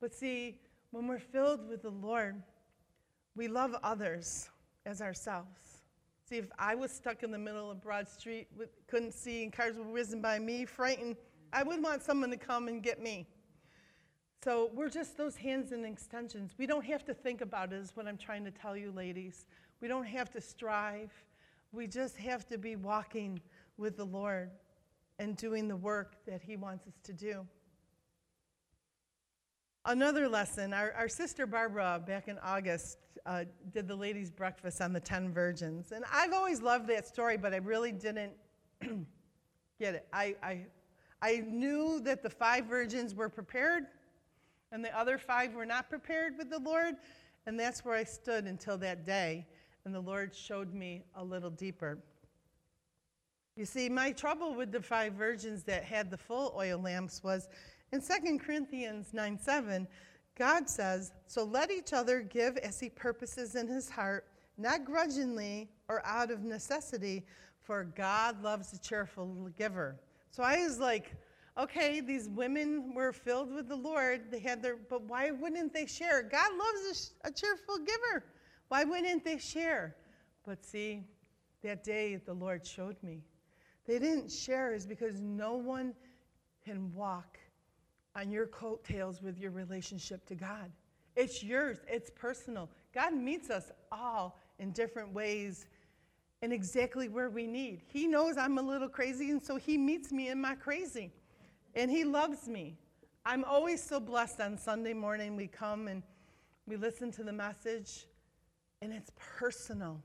But 0.00 0.14
see, 0.14 0.60
when 0.90 1.06
we're 1.06 1.18
filled 1.18 1.68
with 1.68 1.82
the 1.82 1.90
Lord, 1.90 2.42
we 3.34 3.48
love 3.48 3.74
others 3.82 4.50
as 4.86 5.00
ourselves. 5.00 5.82
See, 6.28 6.36
if 6.36 6.50
I 6.58 6.74
was 6.74 6.90
stuck 6.90 7.22
in 7.22 7.30
the 7.30 7.38
middle 7.38 7.70
of 7.70 7.80
Broad 7.80 8.08
Street, 8.08 8.48
with, 8.56 8.70
couldn't 8.86 9.12
see, 9.12 9.42
and 9.42 9.52
cars 9.52 9.76
were 9.76 9.84
whizzing 9.84 10.22
by 10.22 10.38
me, 10.38 10.64
frightened, 10.64 11.16
I 11.52 11.62
would 11.62 11.82
want 11.82 12.02
someone 12.02 12.30
to 12.30 12.36
come 12.36 12.68
and 12.68 12.82
get 12.82 13.02
me. 13.02 13.26
So 14.42 14.70
we're 14.74 14.88
just 14.88 15.16
those 15.16 15.36
hands 15.36 15.72
and 15.72 15.84
extensions. 15.84 16.54
We 16.58 16.66
don't 16.66 16.84
have 16.84 17.04
to 17.04 17.14
think 17.14 17.42
about 17.42 17.72
it, 17.72 17.76
is 17.76 17.92
what 17.94 18.08
I'm 18.08 18.16
trying 18.16 18.44
to 18.44 18.50
tell 18.50 18.76
you, 18.76 18.90
ladies. 18.90 19.46
We 19.80 19.88
don't 19.88 20.06
have 20.06 20.30
to 20.30 20.40
strive. 20.40 21.12
We 21.72 21.86
just 21.86 22.18
have 22.18 22.46
to 22.48 22.58
be 22.58 22.76
walking 22.76 23.40
with 23.78 23.96
the 23.96 24.04
Lord 24.04 24.50
and 25.18 25.36
doing 25.36 25.68
the 25.68 25.76
work 25.76 26.16
that 26.26 26.42
He 26.42 26.54
wants 26.56 26.86
us 26.86 26.94
to 27.04 27.14
do. 27.14 27.46
Another 29.86 30.28
lesson 30.28 30.74
our, 30.74 30.92
our 30.92 31.08
sister 31.08 31.46
Barbara, 31.46 32.00
back 32.06 32.28
in 32.28 32.38
August, 32.40 32.98
uh, 33.24 33.44
did 33.72 33.88
the 33.88 33.96
ladies' 33.96 34.30
breakfast 34.30 34.82
on 34.82 34.92
the 34.92 35.00
10 35.00 35.32
virgins. 35.32 35.92
And 35.92 36.04
I've 36.12 36.34
always 36.34 36.60
loved 36.60 36.88
that 36.88 37.08
story, 37.08 37.38
but 37.38 37.54
I 37.54 37.56
really 37.56 37.90
didn't 37.90 38.32
get 39.80 39.94
it. 39.94 40.06
I, 40.12 40.36
I, 40.42 40.66
I 41.22 41.36
knew 41.48 42.00
that 42.00 42.22
the 42.22 42.30
five 42.30 42.66
virgins 42.66 43.14
were 43.14 43.30
prepared 43.30 43.84
and 44.72 44.84
the 44.84 44.96
other 44.96 45.16
five 45.18 45.54
were 45.54 45.66
not 45.66 45.88
prepared 45.88 46.36
with 46.36 46.50
the 46.50 46.58
Lord, 46.58 46.96
and 47.46 47.58
that's 47.58 47.84
where 47.84 47.94
I 47.94 48.04
stood 48.04 48.44
until 48.44 48.76
that 48.78 49.04
day 49.06 49.46
and 49.84 49.94
the 49.94 50.00
Lord 50.00 50.34
showed 50.34 50.72
me 50.74 51.02
a 51.14 51.24
little 51.24 51.50
deeper. 51.50 51.98
You 53.56 53.64
see, 53.64 53.88
my 53.88 54.12
trouble 54.12 54.54
with 54.54 54.72
the 54.72 54.80
five 54.80 55.14
virgins 55.14 55.62
that 55.64 55.84
had 55.84 56.10
the 56.10 56.16
full 56.16 56.54
oil 56.56 56.78
lamps 56.78 57.22
was 57.22 57.48
in 57.92 58.00
2 58.00 58.38
Corinthians 58.38 59.12
9 59.12 59.38
7, 59.38 59.86
God 60.38 60.68
says, 60.68 61.12
So 61.26 61.44
let 61.44 61.70
each 61.70 61.92
other 61.92 62.22
give 62.22 62.56
as 62.58 62.80
he 62.80 62.88
purposes 62.88 63.54
in 63.54 63.68
his 63.68 63.90
heart, 63.90 64.26
not 64.56 64.84
grudgingly 64.84 65.68
or 65.88 66.04
out 66.06 66.30
of 66.30 66.42
necessity, 66.42 67.26
for 67.60 67.84
God 67.84 68.42
loves 68.42 68.72
a 68.72 68.78
cheerful 68.78 69.50
giver. 69.58 69.96
So 70.30 70.42
I 70.42 70.64
was 70.64 70.78
like, 70.78 71.14
okay, 71.58 72.00
these 72.00 72.28
women 72.30 72.94
were 72.94 73.12
filled 73.12 73.52
with 73.52 73.68
the 73.68 73.76
Lord. 73.76 74.30
They 74.30 74.40
had 74.40 74.62
their, 74.62 74.76
but 74.76 75.02
why 75.02 75.30
wouldn't 75.30 75.74
they 75.74 75.86
share? 75.86 76.22
God 76.22 76.50
loves 76.52 77.12
a, 77.24 77.28
a 77.28 77.30
cheerful 77.30 77.78
giver. 77.78 78.24
Why 78.72 78.84
wouldn't 78.84 79.22
they 79.22 79.36
share? 79.36 79.94
But 80.46 80.64
see, 80.64 81.02
that 81.62 81.84
day 81.84 82.16
the 82.16 82.32
Lord 82.32 82.66
showed 82.66 82.96
me. 83.02 83.20
They 83.86 83.98
didn't 83.98 84.32
share 84.32 84.72
is 84.72 84.86
because 84.86 85.20
no 85.20 85.56
one 85.56 85.92
can 86.64 86.90
walk 86.94 87.36
on 88.16 88.30
your 88.30 88.46
coattails 88.46 89.20
with 89.20 89.38
your 89.38 89.50
relationship 89.50 90.24
to 90.24 90.34
God. 90.34 90.72
It's 91.16 91.44
yours, 91.44 91.80
it's 91.86 92.10
personal. 92.14 92.70
God 92.94 93.12
meets 93.12 93.50
us 93.50 93.70
all 93.92 94.38
in 94.58 94.70
different 94.70 95.12
ways 95.12 95.66
and 96.40 96.50
exactly 96.50 97.10
where 97.10 97.28
we 97.28 97.46
need. 97.46 97.82
He 97.88 98.06
knows 98.06 98.38
I'm 98.38 98.56
a 98.56 98.62
little 98.62 98.88
crazy, 98.88 99.28
and 99.32 99.42
so 99.44 99.56
He 99.56 99.76
meets 99.76 100.10
me 100.10 100.30
in 100.30 100.40
my 100.40 100.54
crazy. 100.54 101.12
And 101.74 101.90
He 101.90 102.04
loves 102.04 102.48
me. 102.48 102.78
I'm 103.26 103.44
always 103.44 103.82
so 103.82 104.00
blessed 104.00 104.40
on 104.40 104.56
Sunday 104.56 104.94
morning. 104.94 105.36
We 105.36 105.46
come 105.46 105.88
and 105.88 106.02
we 106.66 106.76
listen 106.76 107.12
to 107.12 107.22
the 107.22 107.34
message, 107.34 108.06
and 108.82 108.92
it's 108.92 109.12
personal. 109.38 110.02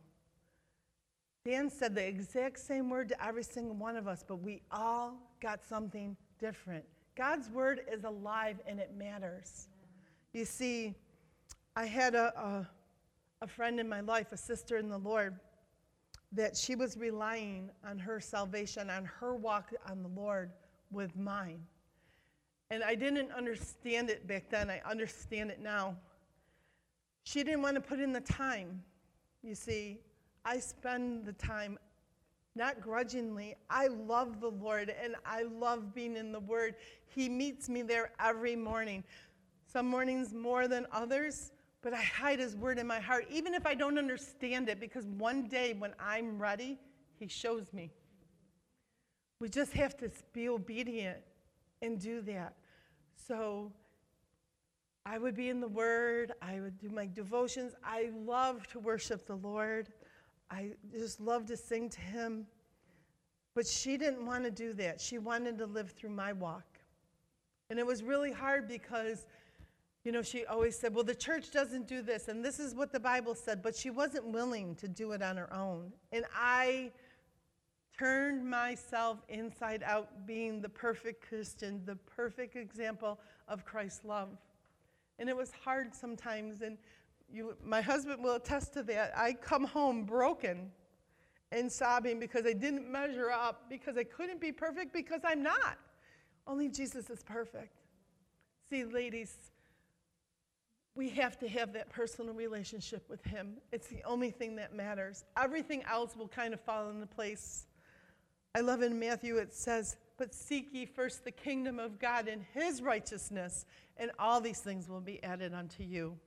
Dan 1.43 1.69
said 1.69 1.95
the 1.95 2.07
exact 2.07 2.59
same 2.59 2.89
word 2.89 3.09
to 3.09 3.25
every 3.25 3.43
single 3.43 3.75
one 3.75 3.97
of 3.97 4.07
us, 4.07 4.23
but 4.25 4.35
we 4.35 4.61
all 4.71 5.15
got 5.41 5.63
something 5.63 6.15
different. 6.39 6.85
God's 7.15 7.49
word 7.49 7.81
is 7.91 8.03
alive 8.03 8.59
and 8.67 8.79
it 8.79 8.93
matters. 8.95 9.67
You 10.31 10.45
see, 10.45 10.93
I 11.75 11.85
had 11.85 12.13
a, 12.13 12.37
a, 12.39 12.69
a, 13.41 13.47
friend 13.47 13.79
in 13.79 13.89
my 13.89 14.01
life, 14.01 14.31
a 14.31 14.37
sister 14.37 14.77
in 14.77 14.89
the 14.89 14.99
Lord, 14.99 15.39
that 16.31 16.55
she 16.55 16.75
was 16.75 16.97
relying 16.97 17.71
on 17.83 17.97
her 17.97 18.19
salvation, 18.19 18.91
on 18.91 19.05
her 19.05 19.35
walk 19.35 19.71
on 19.89 20.03
the 20.03 20.09
Lord 20.09 20.51
with 20.91 21.15
mine. 21.15 21.61
And 22.69 22.83
I 22.83 22.93
didn't 22.93 23.31
understand 23.31 24.09
it 24.09 24.27
back 24.27 24.49
then. 24.51 24.69
I 24.69 24.81
understand 24.87 25.49
it 25.49 25.61
now. 25.61 25.95
She 27.27 27.43
didn't 27.43 27.61
want 27.61 27.75
to 27.75 27.81
put 27.81 27.99
in 27.99 28.13
the 28.13 28.21
time. 28.21 28.81
You 29.43 29.53
see, 29.53 29.99
I 30.45 30.59
spend 30.59 31.25
the 31.25 31.33
time 31.33 31.77
not 32.55 32.79
grudgingly. 32.79 33.55
I 33.69 33.87
love 33.87 34.39
the 34.39 34.49
Lord 34.49 34.95
and 35.03 35.17
I 35.25 35.43
love 35.43 35.93
being 35.93 36.15
in 36.15 36.31
the 36.31 36.39
Word. 36.39 36.75
He 37.05 37.27
meets 37.27 37.67
me 37.67 37.81
there 37.81 38.11
every 38.17 38.55
morning. 38.55 39.03
Some 39.65 39.89
mornings 39.89 40.33
more 40.33 40.69
than 40.69 40.87
others, 40.89 41.51
but 41.81 41.93
I 41.93 42.01
hide 42.01 42.39
His 42.39 42.55
Word 42.55 42.79
in 42.79 42.87
my 42.87 43.01
heart, 43.01 43.25
even 43.29 43.53
if 43.53 43.65
I 43.65 43.75
don't 43.75 43.97
understand 43.97 44.69
it, 44.69 44.79
because 44.79 45.05
one 45.17 45.49
day 45.49 45.73
when 45.73 45.91
I'm 45.99 46.39
ready, 46.39 46.79
He 47.19 47.27
shows 47.27 47.73
me. 47.73 47.91
We 49.41 49.49
just 49.49 49.73
have 49.73 49.97
to 49.97 50.09
be 50.31 50.47
obedient 50.47 51.17
and 51.81 51.99
do 51.99 52.21
that. 52.21 52.53
So 53.27 53.73
I 55.09 55.17
would 55.17 55.35
be 55.35 55.47
in 55.47 55.61
the 55.61 55.69
Word, 55.69 56.33
I 56.41 56.59
would 56.59 56.77
do 56.77 56.89
my 56.89 57.05
devotions. 57.05 57.73
I 57.81 58.09
love 58.25 58.67
to 58.67 58.79
worship 58.79 59.25
the 59.25 59.35
Lord. 59.35 59.87
I 60.51 60.71
just 60.91 61.21
love 61.21 61.45
to 61.45 61.55
sing 61.55 61.89
to 61.91 62.01
him. 62.01 62.45
But 63.55 63.65
she 63.65 63.95
didn't 63.95 64.25
want 64.25 64.43
to 64.43 64.51
do 64.51 64.73
that. 64.73 64.99
She 64.99 65.17
wanted 65.17 65.57
to 65.59 65.65
live 65.65 65.91
through 65.91 66.09
my 66.09 66.33
walk. 66.33 66.65
And 67.69 67.79
it 67.79 67.85
was 67.85 68.03
really 68.03 68.33
hard 68.33 68.67
because, 68.67 69.25
you 70.03 70.11
know, 70.11 70.21
she 70.21 70.45
always 70.45 70.77
said, 70.77 70.93
well, 70.93 71.05
the 71.05 71.15
church 71.15 71.51
doesn't 71.51 71.87
do 71.87 72.01
this, 72.01 72.27
and 72.27 72.43
this 72.43 72.59
is 72.59 72.75
what 72.75 72.91
the 72.91 72.99
Bible 72.99 73.33
said, 73.33 73.61
but 73.61 73.75
she 73.75 73.89
wasn't 73.89 74.25
willing 74.27 74.75
to 74.75 74.89
do 74.89 75.13
it 75.13 75.21
on 75.21 75.37
her 75.37 75.51
own. 75.53 75.93
And 76.11 76.25
I 76.35 76.91
turned 77.97 78.47
myself 78.47 79.19
inside 79.29 79.83
out, 79.83 80.27
being 80.27 80.61
the 80.61 80.69
perfect 80.69 81.25
Christian, 81.27 81.81
the 81.85 81.95
perfect 81.95 82.57
example 82.57 83.19
of 83.47 83.63
Christ's 83.63 84.03
love. 84.03 84.37
And 85.19 85.29
it 85.29 85.35
was 85.35 85.51
hard 85.63 85.95
sometimes. 85.95 86.61
And 86.61 86.77
you, 87.31 87.55
my 87.63 87.81
husband 87.81 88.23
will 88.23 88.35
attest 88.35 88.73
to 88.73 88.83
that. 88.83 89.13
I 89.17 89.33
come 89.33 89.65
home 89.65 90.03
broken 90.03 90.71
and 91.51 91.71
sobbing 91.71 92.19
because 92.19 92.45
I 92.45 92.53
didn't 92.53 92.91
measure 92.91 93.31
up, 93.31 93.69
because 93.69 93.97
I 93.97 94.03
couldn't 94.03 94.41
be 94.41 94.51
perfect, 94.51 94.93
because 94.93 95.21
I'm 95.23 95.43
not. 95.43 95.77
Only 96.45 96.69
Jesus 96.69 97.09
is 97.09 97.23
perfect. 97.23 97.81
See, 98.69 98.83
ladies, 98.83 99.35
we 100.95 101.09
have 101.09 101.37
to 101.39 101.47
have 101.47 101.73
that 101.73 101.89
personal 101.89 102.33
relationship 102.33 103.07
with 103.09 103.23
Him. 103.23 103.57
It's 103.71 103.87
the 103.87 104.03
only 104.03 104.31
thing 104.31 104.55
that 104.57 104.73
matters. 104.73 105.23
Everything 105.37 105.83
else 105.83 106.15
will 106.17 106.27
kind 106.27 106.53
of 106.53 106.61
fall 106.61 106.89
into 106.89 107.05
place. 107.05 107.67
I 108.55 108.61
love 108.61 108.81
in 108.81 108.97
Matthew, 108.97 109.37
it 109.37 109.53
says, 109.53 109.97
But 110.17 110.33
seek 110.33 110.69
ye 110.73 110.85
first 110.85 111.23
the 111.23 111.31
kingdom 111.31 111.79
of 111.79 111.99
God 111.99 112.27
and 112.27 112.43
His 112.53 112.81
righteousness, 112.81 113.65
and 113.97 114.11
all 114.17 114.41
these 114.41 114.59
things 114.59 114.89
will 114.89 115.01
be 115.01 115.23
added 115.23 115.53
unto 115.53 115.83
you. 115.83 116.17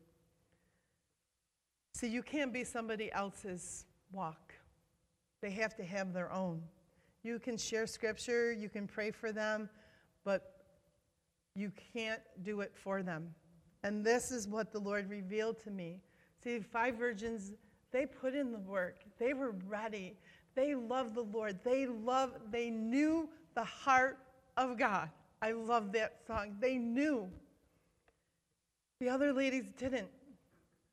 See, 1.94 2.08
you 2.08 2.22
can't 2.22 2.52
be 2.52 2.64
somebody 2.64 3.10
else's 3.12 3.84
walk. 4.12 4.54
They 5.40 5.50
have 5.50 5.74
to 5.76 5.84
have 5.84 6.12
their 6.12 6.32
own. 6.32 6.62
You 7.22 7.38
can 7.38 7.56
share 7.56 7.86
scripture, 7.86 8.52
you 8.52 8.68
can 8.68 8.86
pray 8.86 9.10
for 9.10 9.32
them, 9.32 9.68
but 10.24 10.64
you 11.54 11.72
can't 11.92 12.22
do 12.42 12.60
it 12.60 12.72
for 12.74 13.02
them. 13.02 13.34
And 13.82 14.04
this 14.04 14.30
is 14.30 14.46
what 14.46 14.72
the 14.72 14.78
Lord 14.78 15.10
revealed 15.10 15.58
to 15.64 15.70
me. 15.70 16.00
See, 16.42 16.60
five 16.60 16.96
virgins, 16.96 17.52
they 17.92 18.06
put 18.06 18.34
in 18.34 18.52
the 18.52 18.58
work. 18.58 19.00
They 19.18 19.34
were 19.34 19.54
ready. 19.66 20.16
They 20.54 20.74
loved 20.74 21.14
the 21.14 21.22
Lord. 21.22 21.58
They 21.64 21.86
loved, 21.86 22.52
they 22.52 22.70
knew 22.70 23.28
the 23.54 23.64
heart 23.64 24.18
of 24.56 24.78
God. 24.78 25.10
I 25.42 25.52
love 25.52 25.92
that 25.92 26.18
song. 26.26 26.56
They 26.60 26.76
knew. 26.76 27.30
The 29.00 29.08
other 29.08 29.32
ladies 29.32 29.72
didn't. 29.78 30.10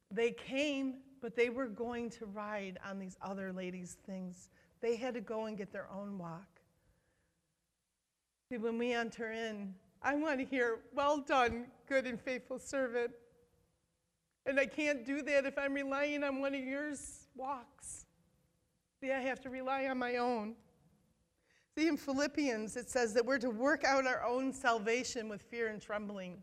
They 0.09 0.31
came, 0.31 0.95
but 1.21 1.35
they 1.35 1.49
were 1.49 1.67
going 1.67 2.09
to 2.11 2.25
ride 2.25 2.79
on 2.87 2.99
these 2.99 3.17
other 3.21 3.51
ladies' 3.51 3.97
things. 4.05 4.49
They 4.79 4.95
had 4.95 5.13
to 5.15 5.21
go 5.21 5.45
and 5.45 5.57
get 5.57 5.71
their 5.73 5.87
own 5.93 6.17
walk. 6.17 6.47
See, 8.49 8.57
when 8.57 8.77
we 8.77 8.93
enter 8.93 9.31
in, 9.31 9.73
I 10.01 10.15
want 10.15 10.39
to 10.39 10.45
hear, 10.45 10.79
Well 10.93 11.17
done, 11.17 11.65
good 11.87 12.05
and 12.05 12.19
faithful 12.19 12.59
servant. 12.59 13.11
And 14.45 14.57
I 14.57 14.65
can't 14.65 15.05
do 15.05 15.21
that 15.23 15.45
if 15.45 15.57
I'm 15.57 15.73
relying 15.73 16.23
on 16.23 16.39
one 16.39 16.55
of 16.55 16.61
yours 16.61 17.27
walks. 17.35 18.05
See, 19.01 19.11
I 19.11 19.19
have 19.19 19.41
to 19.41 19.49
rely 19.49 19.87
on 19.87 19.97
my 19.97 20.15
own. 20.15 20.55
See, 21.77 21.87
in 21.87 21.95
Philippians, 21.95 22.75
it 22.75 22.89
says 22.89 23.13
that 23.13 23.23
we're 23.23 23.37
to 23.37 23.51
work 23.51 23.83
out 23.83 24.07
our 24.07 24.25
own 24.25 24.51
salvation 24.51 25.29
with 25.29 25.43
fear 25.43 25.67
and 25.67 25.79
trembling. 25.79 26.41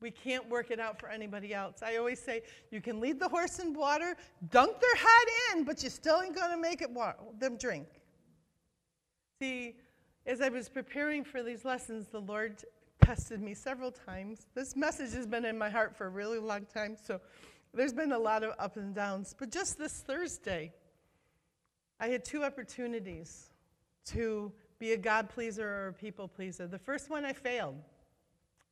We 0.00 0.10
can't 0.10 0.48
work 0.48 0.70
it 0.70 0.80
out 0.80 0.98
for 0.98 1.10
anybody 1.10 1.52
else. 1.52 1.82
I 1.82 1.96
always 1.96 2.18
say 2.18 2.40
you 2.70 2.80
can 2.80 2.98
lead 2.98 3.20
the 3.20 3.28
horse 3.28 3.58
in 3.58 3.74
water, 3.74 4.16
dunk 4.50 4.80
their 4.80 4.94
head 4.94 5.28
in, 5.52 5.64
but 5.64 5.82
you 5.82 5.90
still 5.90 6.22
ain't 6.22 6.34
going 6.34 6.50
to 6.50 6.56
make 6.56 6.80
it 6.80 6.90
water, 6.90 7.18
them 7.38 7.58
drink. 7.58 7.88
See, 9.38 9.76
as 10.24 10.40
I 10.40 10.48
was 10.48 10.70
preparing 10.70 11.24
for 11.24 11.42
these 11.42 11.66
lessons, 11.66 12.06
the 12.06 12.22
Lord 12.22 12.64
tested 13.04 13.42
me 13.42 13.52
several 13.52 13.92
times. 13.92 14.46
This 14.54 14.74
message 14.74 15.12
has 15.12 15.26
been 15.26 15.44
in 15.44 15.58
my 15.58 15.68
heart 15.68 15.94
for 15.94 16.06
a 16.06 16.10
really 16.10 16.38
long 16.38 16.64
time, 16.72 16.96
so 16.96 17.20
there's 17.74 17.92
been 17.92 18.12
a 18.12 18.18
lot 18.18 18.42
of 18.42 18.54
ups 18.58 18.78
and 18.78 18.94
downs. 18.94 19.34
But 19.38 19.50
just 19.50 19.76
this 19.76 20.00
Thursday, 20.00 20.72
I 22.00 22.08
had 22.08 22.24
two 22.24 22.44
opportunities 22.44 23.47
to 24.08 24.52
be 24.78 24.92
a 24.92 24.96
God 24.96 25.28
pleaser 25.28 25.68
or 25.68 25.88
a 25.88 25.92
people 25.92 26.28
pleaser. 26.28 26.66
The 26.66 26.78
first 26.78 27.10
one 27.10 27.24
I 27.24 27.32
failed. 27.32 27.76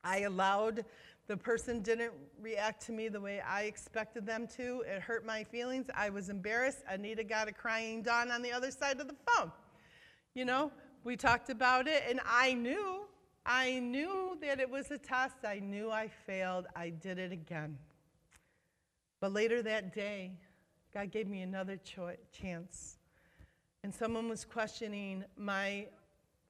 I 0.03 0.19
allowed 0.19 0.85
the 1.27 1.35
person 1.35 1.81
didn't 1.81 2.13
react 2.41 2.85
to 2.85 2.93
me 2.93 3.09
the 3.09 3.19
way 3.19 3.41
I 3.41 3.63
expected 3.63 4.25
them 4.25 4.47
to. 4.55 4.83
It 4.87 5.01
hurt 5.01 5.25
my 5.25 5.43
feelings. 5.43 5.87
I 5.93 6.09
was 6.09 6.29
embarrassed. 6.29 6.83
Anita 6.89 7.23
got 7.25 7.49
a 7.49 7.51
crying 7.51 8.01
Dawn 8.01 8.31
on 8.31 8.41
the 8.41 8.51
other 8.53 8.71
side 8.71 9.01
of 9.01 9.07
the 9.07 9.15
phone. 9.27 9.51
You 10.33 10.45
know, 10.45 10.71
we 11.03 11.17
talked 11.17 11.49
about 11.49 11.87
it, 11.87 12.03
and 12.09 12.21
I 12.25 12.53
knew, 12.53 13.01
I 13.45 13.79
knew 13.79 14.37
that 14.41 14.61
it 14.61 14.69
was 14.69 14.89
a 14.91 14.97
test. 14.97 15.37
I 15.45 15.59
knew 15.59 15.91
I 15.91 16.07
failed. 16.07 16.67
I 16.75 16.89
did 16.89 17.19
it 17.19 17.33
again. 17.33 17.77
But 19.19 19.33
later 19.33 19.61
that 19.63 19.93
day, 19.93 20.31
God 20.93 21.11
gave 21.11 21.27
me 21.27 21.41
another 21.41 21.77
cho- 21.77 22.15
chance. 22.31 22.96
And 23.83 23.93
someone 23.93 24.27
was 24.27 24.43
questioning 24.45 25.23
my 25.37 25.87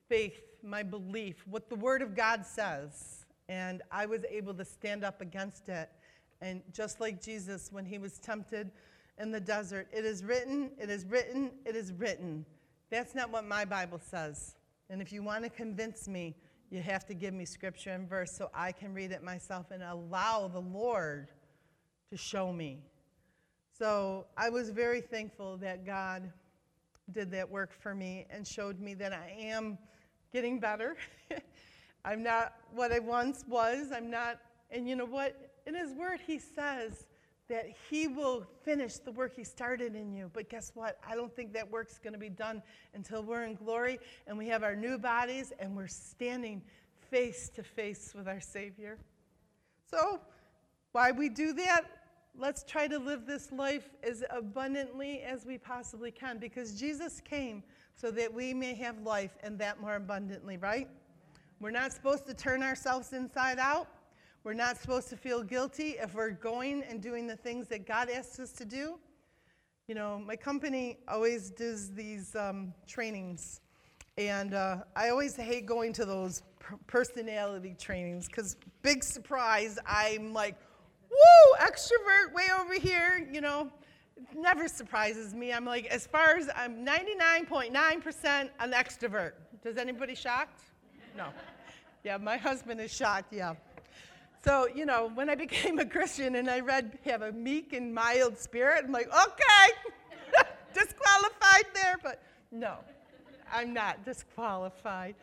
faith, 0.08 0.42
my 0.64 0.84
belief, 0.84 1.44
what 1.48 1.70
the 1.70 1.76
Word 1.76 2.02
of 2.02 2.16
God 2.16 2.46
says. 2.46 3.26
And 3.50 3.82
I 3.92 4.06
was 4.06 4.22
able 4.30 4.54
to 4.56 4.66
stand 4.66 5.04
up 5.04 5.22
against 5.22 5.70
it. 5.70 5.90
And 6.42 6.62
just 6.74 7.00
like 7.00 7.22
Jesus, 7.22 7.70
when 7.72 7.86
he 7.86 7.98
was 7.98 8.18
tempted 8.18 8.72
in 9.18 9.32
the 9.32 9.40
desert, 9.40 9.88
it 9.92 10.06
is 10.06 10.24
written, 10.24 10.72
it 10.80 10.90
is 10.90 11.06
written, 11.06 11.52
it 11.66 11.76
is 11.76 11.94
written. 11.94 12.46
That's 12.90 13.16
not 13.16 13.32
what 13.32 13.46
my 13.46 13.66
Bible 13.66 14.00
says. 14.00 14.56
And 14.90 15.02
if 15.02 15.12
you 15.12 15.24
want 15.24 15.44
to 15.44 15.50
convince 15.50 16.08
me, 16.08 16.36
you 16.70 16.82
have 16.82 17.06
to 17.08 17.14
give 17.14 17.34
me 17.34 17.46
scripture 17.46 17.92
and 17.92 18.08
verse 18.08 18.32
so 18.32 18.50
I 18.54 18.72
can 18.72 18.94
read 18.94 19.12
it 19.12 19.24
myself 19.24 19.72
and 19.72 19.82
allow 19.82 20.48
the 20.48 20.60
Lord 20.60 21.30
to 22.10 22.18
show 22.18 22.52
me. 22.52 22.80
So 23.78 24.26
I 24.38 24.50
was 24.50 24.70
very 24.70 25.02
thankful 25.02 25.58
that 25.58 25.86
God 25.86 26.32
did 27.12 27.32
that 27.32 27.50
work 27.50 27.72
for 27.74 27.96
me 27.96 28.26
and 28.30 28.46
showed 28.46 28.80
me 28.80 28.94
that 28.96 29.14
I 29.14 29.36
am 29.40 29.78
getting 30.32 30.60
better. 30.60 30.98
I'm 32.06 32.24
not 32.24 32.54
what 32.74 32.92
I 32.92 33.00
once 33.00 33.44
was. 33.48 33.92
I'm 33.94 34.10
not, 34.10 34.40
and 34.72 34.88
you 34.88 34.96
know 34.96 35.06
what? 35.06 35.52
In 35.66 35.76
His 35.76 35.94
Word, 35.94 36.20
He 36.26 36.40
says 36.40 37.06
that 37.50 37.68
He 37.90 38.08
will 38.08 38.46
finish 38.64 38.98
the 38.98 39.12
work 39.12 39.36
He 39.36 39.44
started 39.44 39.96
in 39.96 40.14
you. 40.14 40.30
But 40.34 40.50
guess 40.50 40.72
what? 40.74 41.00
I 41.08 41.16
don't 41.16 41.34
think 41.36 41.54
that 41.54 41.70
work's 41.70 41.98
going 41.98 42.14
to 42.14 42.20
be 42.20 42.30
done 42.30 42.62
until 42.94 43.24
we're 43.24 43.44
in 43.44 43.56
glory 43.56 44.00
and 44.28 44.38
we 44.38 44.48
have 44.48 44.64
our 44.64 44.76
new 44.76 44.98
bodies 44.98 45.54
and 45.60 45.76
we're 45.76 45.88
standing 45.88 46.62
face 47.10 47.50
to 47.56 47.64
face 47.64 48.14
with 48.16 48.28
our 48.28 48.42
Savior. 48.42 48.98
So, 49.90 50.20
why 50.92 51.12
we 51.12 51.30
do 51.30 51.54
that? 51.54 51.84
Let's 52.40 52.64
try 52.64 52.88
to 52.88 53.00
live 53.00 53.26
this 53.26 53.52
life 53.52 53.90
as 54.04 54.24
abundantly 54.30 55.22
as 55.22 55.44
we 55.44 55.58
possibly 55.58 56.12
can 56.12 56.38
because 56.38 56.80
Jesus 56.80 57.20
came 57.20 57.64
so 57.96 58.12
that 58.12 58.32
we 58.32 58.54
may 58.54 58.76
have 58.76 59.02
life 59.02 59.36
and 59.42 59.58
that 59.58 59.82
more 59.82 59.96
abundantly, 59.96 60.58
right? 60.58 60.88
We're 61.60 61.72
not 61.72 61.92
supposed 61.92 62.28
to 62.28 62.36
turn 62.36 62.62
ourselves 62.62 63.12
inside 63.14 63.58
out. 63.58 63.88
We're 64.44 64.54
not 64.54 64.78
supposed 64.78 65.10
to 65.10 65.18
feel 65.18 65.42
guilty 65.42 65.96
if 66.00 66.14
we're 66.14 66.30
going 66.30 66.84
and 66.84 67.02
doing 67.02 67.26
the 67.26 67.36
things 67.36 67.68
that 67.70 67.88
God 67.88 68.08
asks 68.08 68.40
us 68.40 68.52
to 68.54 68.66
do. 68.66 69.00
You 69.88 69.96
know, 69.96 70.20
my 70.20 70.36
company 70.36 71.00
always 71.08 71.50
does 71.50 71.92
these 71.92 72.36
um, 72.36 72.72
trainings, 72.86 73.62
and 74.18 74.54
uh, 74.54 74.84
I 74.96 75.10
always 75.10 75.36
hate 75.36 75.66
going 75.66 75.92
to 75.94 76.06
those 76.06 76.44
personality 76.86 77.76
trainings 77.80 78.28
because, 78.28 78.58
big 78.84 79.04
surprise, 79.04 79.80
I'm 79.88 80.34
like, 80.34 80.56
woo, 81.10 81.66
extrovert 81.66 82.34
way 82.34 82.48
over 82.60 82.74
here, 82.74 83.28
you 83.32 83.42
know. 83.42 83.72
It 84.16 84.36
never 84.36 84.68
surprises 84.68 85.34
me. 85.34 85.54
I'm 85.54 85.66
like, 85.66 85.86
as 85.86 86.08
far 86.08 86.38
as 86.38 86.50
I'm 86.56 86.86
99.9% 86.86 88.50
an 88.60 88.72
extrovert. 88.72 89.34
Does 89.64 89.78
anybody 89.78 90.16
shocked? 90.16 90.62
No. 91.16 91.28
Yeah, 92.04 92.18
my 92.18 92.38
husband 92.38 92.82
is 92.82 92.94
shocked, 92.94 93.34
yeah. 93.34 93.54
So, 94.44 94.68
you 94.74 94.86
know, 94.86 95.12
when 95.14 95.30
I 95.30 95.36
became 95.36 95.80
a 95.80 95.86
Christian 95.86 96.36
and 96.36 96.50
I 96.50 96.62
read, 96.62 96.98
have 97.06 97.22
a 97.22 97.32
meek 97.32 97.74
and 97.74 97.94
mild 97.94 98.38
spirit, 98.38 98.86
I'm 98.86 98.92
like, 98.92 99.08
okay, 99.08 100.50
disqualified 100.74 101.66
there, 101.74 101.96
but 102.02 102.24
no, 102.52 102.78
I'm 103.52 103.74
not 103.74 104.06
disqualified. 104.06 105.16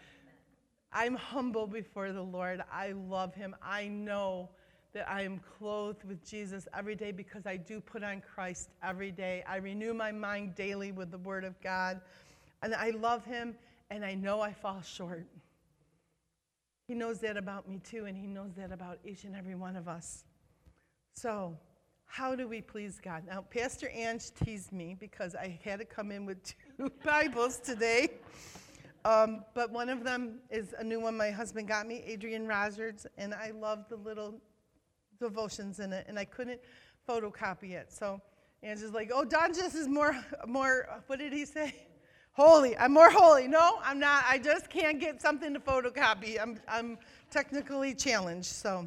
I'm 0.93 1.15
humble 1.17 1.67
before 1.67 2.13
the 2.13 2.23
Lord. 2.23 2.63
I 2.73 2.93
love 2.93 3.35
him. 3.35 3.57
I 3.63 3.89
know 3.89 4.51
that 4.95 5.11
I 5.11 5.23
am 5.23 5.41
clothed 5.59 6.05
with 6.05 6.25
Jesus 6.25 6.67
every 6.73 6.95
day 6.95 7.13
because 7.13 7.47
I 7.47 7.57
do 7.57 7.81
put 7.81 8.03
on 8.03 8.23
Christ 8.35 8.71
every 8.83 9.11
day. 9.11 9.45
I 9.47 9.57
renew 9.57 9.93
my 9.93 10.13
mind 10.13 10.55
daily 10.55 10.93
with 10.93 11.11
the 11.11 11.19
Word 11.19 11.45
of 11.45 11.61
God. 11.61 12.01
And 12.63 12.75
I 12.75 12.91
love 12.91 13.25
him, 13.25 13.57
and 13.91 14.05
I 14.05 14.15
know 14.15 14.41
I 14.41 14.53
fall 14.53 14.81
short. 14.81 15.27
He 16.87 16.95
knows 16.95 17.19
that 17.21 17.37
about 17.37 17.69
me 17.69 17.79
too, 17.79 18.07
and 18.07 18.17
He 18.17 18.27
knows 18.27 18.55
that 18.57 18.71
about 18.73 18.99
each 19.05 19.25
and 19.25 19.35
every 19.35 19.55
one 19.55 19.77
of 19.77 19.89
us. 19.89 20.25
So, 21.17 21.57
how 22.07 22.35
do 22.35 22.47
we 22.47 22.61
please 22.61 23.01
God? 23.03 23.25
Now, 23.27 23.43
Pastor 23.43 23.91
Ange 23.93 24.33
teased 24.35 24.73
me 24.73 24.97
because 24.99 25.35
I 25.35 25.59
had 25.65 25.79
to 25.81 25.85
come 25.85 26.13
in 26.13 26.27
with 26.27 26.39
two 26.79 26.91
Bibles 27.05 27.59
today. 27.59 28.09
Um, 29.05 29.45
but 29.55 29.71
one 29.71 29.89
of 29.89 30.05
them 30.05 30.37
is 30.51 30.75
a 30.79 30.85
new 30.85 31.01
one 31.01 31.17
my 31.17 31.31
husband 31.31 31.69
got 31.69 31.87
me, 31.87 32.03
Adrian 32.07 32.47
Rogers, 32.47 33.07
and 33.19 33.35
I 33.35 33.51
love 33.51 33.85
the 33.89 33.97
little 33.97 34.41
devotions 35.19 35.81
in 35.81 35.93
it, 35.93 36.07
and 36.09 36.19
I 36.19 36.25
couldn't 36.25 36.61
photocopy 37.09 37.73
it. 37.73 37.93
So 37.93 38.21
Ange's 38.63 38.93
like, 38.93 39.11
"Oh, 39.13 39.25
Dawn 39.25 39.55
just 39.55 39.75
is 39.75 39.89
more, 39.89 40.17
more. 40.47 40.89
What 41.07 41.19
did 41.19 41.33
he 41.33 41.45
say? 41.45 41.75
holy. 42.35 42.77
I'm 42.77 42.93
more 42.93 43.11
holy. 43.11 43.49
No, 43.49 43.79
I'm 43.83 43.99
not. 43.99 44.25
I 44.29 44.39
just 44.39 44.69
can't 44.69 45.01
get 45.01 45.23
something 45.23 45.55
to 45.55 45.61
photocopy. 45.61 46.41
I'm, 46.41 46.61
I'm 46.69 46.99
technically 47.31 47.95
challenged. 47.95 48.49
So, 48.49 48.87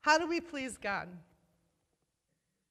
how 0.00 0.18
do 0.18 0.26
we 0.26 0.40
please 0.40 0.78
God? 0.78 1.08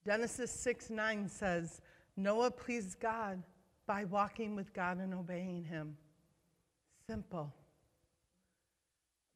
Genesis 0.05 0.51
6 0.51 0.89
9 0.89 1.29
says, 1.29 1.81
Noah 2.15 2.49
pleased 2.49 2.99
God 2.99 3.43
by 3.86 4.05
walking 4.05 4.55
with 4.55 4.73
God 4.73 4.97
and 4.97 5.13
obeying 5.13 5.63
Him. 5.63 5.97
Simple. 7.07 7.53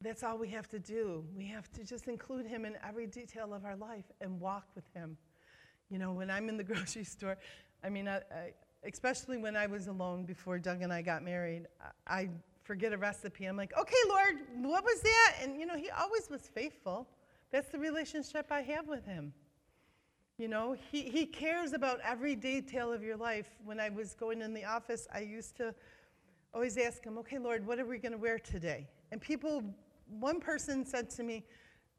That's 0.02 0.22
all 0.22 0.36
we 0.36 0.48
have 0.48 0.68
to 0.70 0.78
do. 0.78 1.24
We 1.36 1.46
have 1.46 1.70
to 1.72 1.84
just 1.84 2.08
include 2.08 2.46
Him 2.46 2.64
in 2.64 2.76
every 2.86 3.06
detail 3.06 3.54
of 3.54 3.64
our 3.64 3.76
life 3.76 4.04
and 4.20 4.40
walk 4.40 4.66
with 4.74 4.84
Him. 4.94 5.16
You 5.90 5.98
know, 5.98 6.12
when 6.12 6.30
I'm 6.30 6.48
in 6.48 6.56
the 6.56 6.64
grocery 6.72 7.04
store, 7.04 7.38
I 7.84 7.88
mean, 7.88 8.08
I, 8.08 8.16
I 8.16 8.52
especially 8.84 9.38
when 9.38 9.56
I 9.56 9.66
was 9.66 9.86
alone 9.86 10.24
before 10.24 10.58
Doug 10.58 10.82
and 10.82 10.92
I 10.92 11.02
got 11.02 11.22
married, 11.22 11.66
I 12.06 12.28
forget 12.64 12.92
a 12.92 12.98
recipe. 12.98 13.44
I'm 13.44 13.56
like, 13.56 13.72
okay, 13.78 13.94
Lord, 14.08 14.34
what 14.56 14.84
was 14.84 15.00
that? 15.02 15.36
And, 15.42 15.58
you 15.58 15.66
know, 15.66 15.76
He 15.76 15.90
always 15.90 16.28
was 16.28 16.42
faithful. 16.42 17.08
That's 17.50 17.68
the 17.68 17.78
relationship 17.78 18.46
I 18.50 18.62
have 18.62 18.88
with 18.88 19.04
Him. 19.04 19.32
You 20.38 20.48
know, 20.48 20.76
he, 20.90 21.02
he 21.02 21.26
cares 21.26 21.72
about 21.72 22.00
every 22.02 22.34
detail 22.34 22.92
of 22.92 23.02
your 23.02 23.16
life. 23.16 23.46
When 23.64 23.78
I 23.78 23.90
was 23.90 24.14
going 24.14 24.40
in 24.40 24.54
the 24.54 24.64
office, 24.64 25.06
I 25.14 25.20
used 25.20 25.56
to 25.58 25.74
always 26.54 26.76
ask 26.78 27.04
him, 27.04 27.18
okay, 27.18 27.38
Lord, 27.38 27.66
what 27.66 27.78
are 27.78 27.84
we 27.84 27.98
going 27.98 28.12
to 28.12 28.18
wear 28.18 28.38
today? 28.38 28.88
And 29.10 29.20
people, 29.20 29.62
one 30.08 30.40
person 30.40 30.84
said 30.84 31.10
to 31.10 31.22
me, 31.22 31.44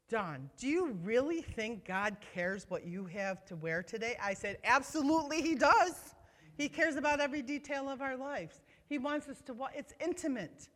Dawn, 0.08 0.50
do 0.58 0.68
you 0.68 0.92
really 1.02 1.40
think 1.40 1.86
God 1.86 2.16
cares 2.34 2.66
what 2.68 2.86
you 2.86 3.06
have 3.06 3.44
to 3.46 3.56
wear 3.56 3.82
today? 3.82 4.16
I 4.22 4.34
said, 4.34 4.58
absolutely, 4.64 5.40
he 5.40 5.54
does. 5.54 6.14
He 6.56 6.68
cares 6.68 6.96
about 6.96 7.20
every 7.20 7.42
detail 7.42 7.88
of 7.88 8.00
our 8.00 8.16
lives. 8.16 8.60
He 8.88 8.98
wants 8.98 9.28
us 9.28 9.40
to, 9.46 9.56
it's 9.74 9.94
intimate. 10.00 10.68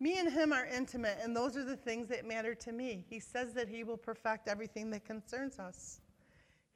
Me 0.00 0.18
and 0.18 0.30
him 0.30 0.52
are 0.52 0.66
intimate, 0.66 1.18
and 1.22 1.34
those 1.34 1.56
are 1.56 1.64
the 1.64 1.76
things 1.76 2.08
that 2.08 2.26
matter 2.26 2.54
to 2.54 2.72
me. 2.72 3.04
He 3.08 3.20
says 3.20 3.54
that 3.54 3.68
he 3.68 3.84
will 3.84 3.96
perfect 3.96 4.48
everything 4.48 4.90
that 4.90 5.04
concerns 5.04 5.58
us. 5.58 6.00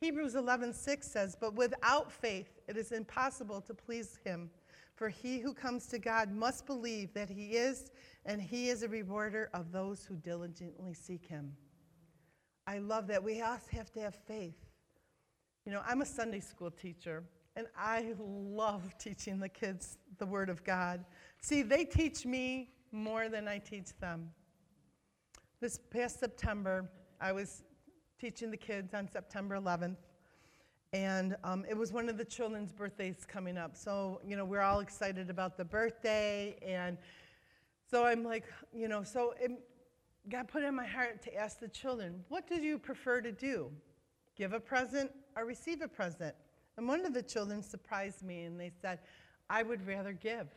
Hebrews 0.00 0.34
11:6 0.34 1.08
says, 1.08 1.34
"But 1.34 1.54
without 1.54 2.12
faith 2.12 2.60
it 2.68 2.76
is 2.76 2.92
impossible 2.92 3.60
to 3.62 3.74
please 3.74 4.16
him, 4.24 4.50
for 4.98 5.08
he 5.08 5.38
who 5.38 5.54
comes 5.54 5.86
to 5.86 5.98
God 6.00 6.32
must 6.32 6.66
believe 6.66 7.14
that 7.14 7.30
he 7.30 7.56
is, 7.56 7.88
and 8.24 8.42
he 8.42 8.68
is 8.68 8.82
a 8.82 8.88
rewarder 8.88 9.48
of 9.54 9.70
those 9.70 10.04
who 10.04 10.16
diligently 10.16 10.92
seek 10.92 11.24
him." 11.24 11.56
I 12.66 12.78
love 12.78 13.06
that. 13.06 13.22
We 13.22 13.40
also 13.40 13.70
have 13.70 13.92
to 13.92 14.00
have 14.00 14.16
faith. 14.16 14.58
You 15.64 15.70
know, 15.70 15.82
I'm 15.86 16.02
a 16.02 16.06
Sunday 16.06 16.40
school 16.40 16.72
teacher, 16.72 17.24
and 17.54 17.68
I 17.76 18.16
love 18.18 18.98
teaching 18.98 19.38
the 19.38 19.48
kids 19.48 19.98
the 20.18 20.26
Word 20.26 20.50
of 20.50 20.64
God. 20.64 21.06
See, 21.40 21.62
they 21.62 21.84
teach 21.84 22.26
me 22.26 22.74
more 22.90 23.28
than 23.28 23.46
I 23.46 23.58
teach 23.58 23.96
them. 24.00 24.34
This 25.60 25.78
past 25.78 26.18
September, 26.18 26.90
I 27.20 27.30
was 27.30 27.62
teaching 28.18 28.50
the 28.50 28.56
kids 28.56 28.94
on 28.94 29.06
September 29.08 29.54
11th, 29.54 30.07
and 30.92 31.36
um, 31.44 31.64
it 31.68 31.76
was 31.76 31.92
one 31.92 32.08
of 32.08 32.16
the 32.16 32.24
children's 32.24 32.72
birthdays 32.72 33.26
coming 33.26 33.58
up. 33.58 33.76
So, 33.76 34.20
you 34.26 34.36
know, 34.36 34.44
we're 34.44 34.62
all 34.62 34.80
excited 34.80 35.28
about 35.28 35.56
the 35.56 35.64
birthday, 35.64 36.56
and 36.62 36.96
so 37.90 38.06
I'm 38.06 38.24
like, 38.24 38.44
you 38.72 38.88
know, 38.88 39.02
so 39.02 39.34
it, 39.40 39.50
God 40.28 40.48
put 40.48 40.62
in 40.62 40.74
my 40.74 40.86
heart 40.86 41.22
to 41.22 41.34
ask 41.34 41.60
the 41.60 41.68
children, 41.68 42.24
what 42.28 42.46
do 42.46 42.56
you 42.56 42.78
prefer 42.78 43.20
to 43.20 43.32
do? 43.32 43.70
Give 44.36 44.52
a 44.52 44.60
present 44.60 45.10
or 45.36 45.44
receive 45.44 45.82
a 45.82 45.88
present? 45.88 46.34
And 46.76 46.86
one 46.86 47.04
of 47.04 47.12
the 47.12 47.22
children 47.22 47.62
surprised 47.62 48.22
me 48.22 48.44
and 48.44 48.58
they 48.58 48.70
said, 48.80 49.00
I 49.50 49.62
would 49.62 49.86
rather 49.86 50.12
give. 50.12 50.48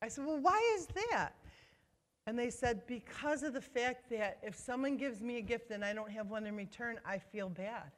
I 0.00 0.08
said, 0.08 0.24
Well, 0.24 0.38
why 0.38 0.60
is 0.76 0.88
that? 1.10 1.34
And 2.26 2.38
they 2.38 2.50
said, 2.50 2.86
Because 2.86 3.42
of 3.42 3.52
the 3.52 3.60
fact 3.60 4.08
that 4.10 4.38
if 4.42 4.56
someone 4.56 4.96
gives 4.96 5.20
me 5.20 5.38
a 5.38 5.42
gift 5.42 5.70
and 5.70 5.84
I 5.84 5.92
don't 5.92 6.10
have 6.10 6.30
one 6.30 6.46
in 6.46 6.56
return, 6.56 6.98
I 7.04 7.18
feel 7.18 7.48
bad. 7.48 7.90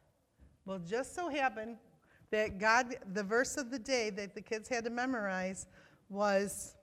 Well, 0.67 0.79
just 0.79 1.15
so 1.15 1.29
happened 1.29 1.77
that 2.31 2.59
God, 2.59 2.97
the 3.13 3.23
verse 3.23 3.57
of 3.57 3.71
the 3.71 3.79
day 3.79 4.11
that 4.11 4.35
the 4.35 4.41
kids 4.41 4.69
had 4.69 4.85
to 4.85 4.91
memorize 4.91 5.67
was 6.09 6.75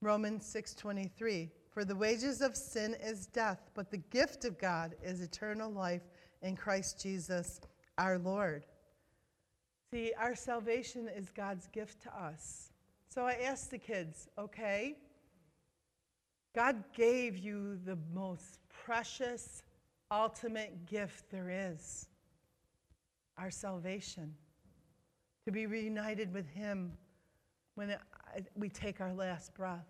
Romans 0.00 0.44
6:23. 0.46 1.50
For 1.70 1.84
the 1.84 1.96
wages 1.96 2.42
of 2.42 2.56
sin 2.56 2.94
is 2.94 3.26
death, 3.26 3.70
but 3.74 3.90
the 3.90 3.98
gift 3.98 4.44
of 4.44 4.58
God 4.58 4.94
is 5.02 5.20
eternal 5.20 5.70
life 5.70 6.02
in 6.42 6.56
Christ 6.56 7.00
Jesus 7.00 7.60
our 7.96 8.18
Lord. 8.18 8.66
See, 9.90 10.12
our 10.14 10.34
salvation 10.34 11.08
is 11.08 11.30
God's 11.30 11.66
gift 11.68 12.02
to 12.02 12.14
us. 12.14 12.72
So 13.08 13.26
I 13.26 13.34
asked 13.34 13.70
the 13.70 13.78
kids, 13.78 14.28
okay, 14.36 14.98
God 16.54 16.84
gave 16.92 17.38
you 17.38 17.76
the 17.84 17.96
most 18.12 18.60
precious, 18.68 19.62
ultimate 20.10 20.86
gift 20.86 21.30
there 21.30 21.48
is 21.48 22.07
our 23.38 23.50
salvation. 23.50 24.34
To 25.44 25.52
be 25.52 25.66
reunited 25.66 26.32
with 26.32 26.48
Him 26.48 26.92
when 27.74 27.90
it, 27.90 28.00
we 28.54 28.68
take 28.68 29.00
our 29.00 29.14
last 29.14 29.54
breath. 29.54 29.86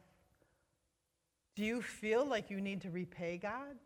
Do 1.57 1.65
you 1.65 1.83
feel 1.83 2.25
like 2.25 2.51
you 2.51 2.61
need 2.61 2.83
to 2.83 2.91
repay 2.91 3.39
God? 3.39 3.77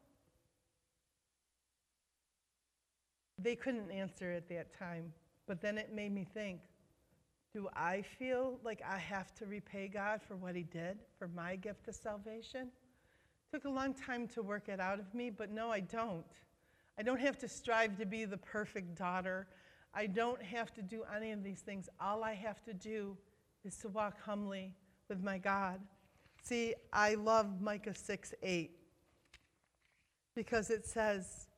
They 3.38 3.56
couldn't 3.56 3.90
answer 3.90 4.30
at 4.32 4.48
that 4.50 4.78
time. 4.78 5.12
But 5.46 5.60
then 5.60 5.78
it 5.78 5.92
made 5.94 6.12
me 6.12 6.26
think 6.34 6.60
do 7.52 7.68
I 7.76 8.00
feel 8.00 8.58
like 8.64 8.80
I 8.88 8.96
have 8.96 9.34
to 9.34 9.46
repay 9.46 9.86
God 9.86 10.22
for 10.22 10.36
what 10.36 10.56
He 10.56 10.62
did, 10.62 10.98
for 11.18 11.28
my 11.28 11.56
gift 11.56 11.86
of 11.86 11.94
salvation? 11.94 12.68
Took 13.52 13.66
a 13.66 13.70
long 13.70 13.92
time 13.92 14.26
to 14.28 14.42
work 14.42 14.70
it 14.70 14.80
out 14.80 14.98
of 14.98 15.14
me, 15.14 15.28
but 15.28 15.50
no, 15.50 15.70
I 15.70 15.80
don't. 15.80 16.24
I 17.02 17.04
don't 17.04 17.18
have 17.18 17.36
to 17.38 17.48
strive 17.48 17.98
to 17.98 18.06
be 18.06 18.24
the 18.26 18.36
perfect 18.36 18.94
daughter. 18.94 19.48
I 19.92 20.06
don't 20.06 20.40
have 20.40 20.72
to 20.74 20.82
do 20.82 21.02
any 21.12 21.32
of 21.32 21.42
these 21.42 21.58
things. 21.58 21.88
All 22.00 22.22
I 22.22 22.32
have 22.32 22.62
to 22.62 22.72
do 22.72 23.16
is 23.64 23.76
to 23.78 23.88
walk 23.88 24.22
humbly 24.24 24.72
with 25.08 25.20
my 25.20 25.36
God. 25.36 25.80
See, 26.44 26.74
I 26.92 27.14
love 27.14 27.60
Micah 27.60 27.92
6 27.92 28.34
8 28.40 28.70
because 30.36 30.70
it 30.70 30.86
says, 30.86 31.48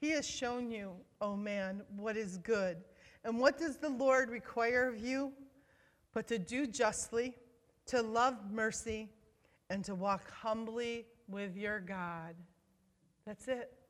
He 0.00 0.10
has 0.10 0.24
shown 0.24 0.70
you, 0.70 0.92
O 1.20 1.34
man, 1.34 1.82
what 1.96 2.16
is 2.16 2.36
good. 2.36 2.76
And 3.24 3.40
what 3.40 3.58
does 3.58 3.78
the 3.78 3.90
Lord 3.90 4.30
require 4.30 4.86
of 4.86 5.04
you? 5.04 5.32
But 6.14 6.28
to 6.28 6.38
do 6.38 6.64
justly, 6.64 7.34
to 7.86 8.02
love 8.02 8.36
mercy, 8.52 9.10
and 9.68 9.84
to 9.84 9.96
walk 9.96 10.30
humbly 10.30 11.06
with 11.26 11.56
your 11.56 11.80
God. 11.80 12.36
That's 13.26 13.48
it. 13.48 13.81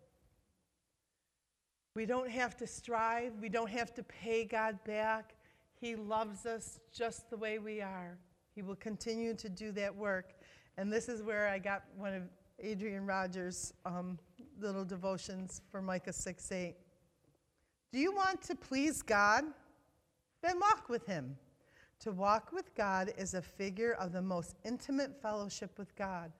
We 1.95 2.07
don't 2.07 2.31
have 2.31 2.57
to 2.59 2.67
strive, 2.67 3.33
we 3.41 3.49
don't 3.49 3.71
have 3.71 3.93
to 3.95 4.03
pay 4.03 4.45
God 4.45 4.79
back. 4.85 5.35
He 5.79 5.95
loves 5.95 6.47
us 6.47 6.81
just 6.93 7.29
the 7.29 7.37
way 7.37 7.59
we 7.59 7.81
are. 7.81 8.17
He 8.55 8.63
will 8.63 8.77
continue 8.77 9.35
to 9.35 9.49
do 9.49 9.73
that 9.73 9.95
work. 9.95 10.35
And 10.77 10.93
this 10.93 11.09
is 11.09 11.23
where 11.23 11.49
I 11.49 11.59
got 11.59 11.85
one 11.97 12.15
of 12.15 12.23
Adrian 12.61 13.05
Rogers' 13.05 13.75
um, 13.85 14.19
little 14.61 14.85
devotions 14.85 15.61
for 15.71 15.83
Micah 15.83 16.13
6 16.13 16.53
8. 16.53 16.77
Do 17.93 17.99
you 17.99 18.15
want 18.15 18.41
to 18.43 18.55
please 18.55 19.03
God? 19.03 19.45
Then 20.43 20.59
walk 20.61 20.89
with 20.89 21.07
Him. 21.07 21.37
To 22.01 22.13
walk 22.13 22.53
with 22.53 22.75
God 22.75 23.13
is 23.19 23.35
a 23.35 23.43
figure 23.43 23.93
of 23.93 24.13
the 24.13 24.23
most 24.23 24.57
intimate 24.65 25.21
fellowship 25.21 25.79
with 25.79 25.95
God. 25.95 26.33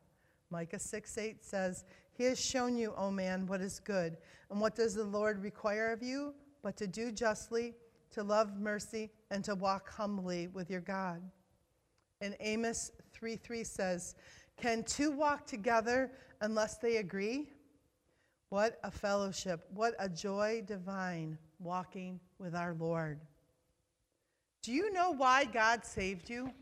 Micah 0.51 0.79
6 0.79 1.19
8 1.19 1.45
says, 1.45 1.85
He 2.23 2.29
has 2.29 2.39
shown 2.39 2.77
you, 2.77 2.95
O 2.97 3.11
man, 3.11 3.49
what 3.49 3.61
is 3.61 3.81
good. 3.81 4.17
And 4.49 4.61
what 4.61 4.77
does 4.77 4.95
the 4.95 5.03
Lord 5.03 5.43
require 5.43 5.91
of 5.91 6.05
you? 6.05 6.35
But 6.63 6.77
to 6.77 6.87
do 6.87 7.11
justly, 7.11 7.75
to 8.13 8.23
love 8.23 8.61
mercy, 8.61 9.11
and 9.33 9.43
to 9.43 9.57
walk 9.57 9.91
humbly 9.91 10.47
with 10.47 10.71
your 10.71 10.83
God. 10.83 11.21
And 12.21 12.37
Amos 12.39 12.93
3 13.13 13.35
3 13.35 13.65
says, 13.65 14.15
Can 14.57 14.85
two 14.85 15.11
walk 15.11 15.49
together 15.49 16.13
unless 16.41 16.79
they 16.79 16.99
agree? 16.99 17.49
What 18.51 18.79
a 18.85 18.91
fellowship, 18.93 19.67
what 19.75 19.97
a 19.99 20.09
joy 20.09 20.63
divine 20.65 21.37
walking 21.59 22.21
with 22.39 22.55
our 22.55 22.73
Lord. 22.75 23.19
Do 24.63 24.71
you 24.71 24.93
know 24.93 25.11
why 25.11 25.45
God 25.45 25.85
saved 25.85 26.31
you? 26.31 26.53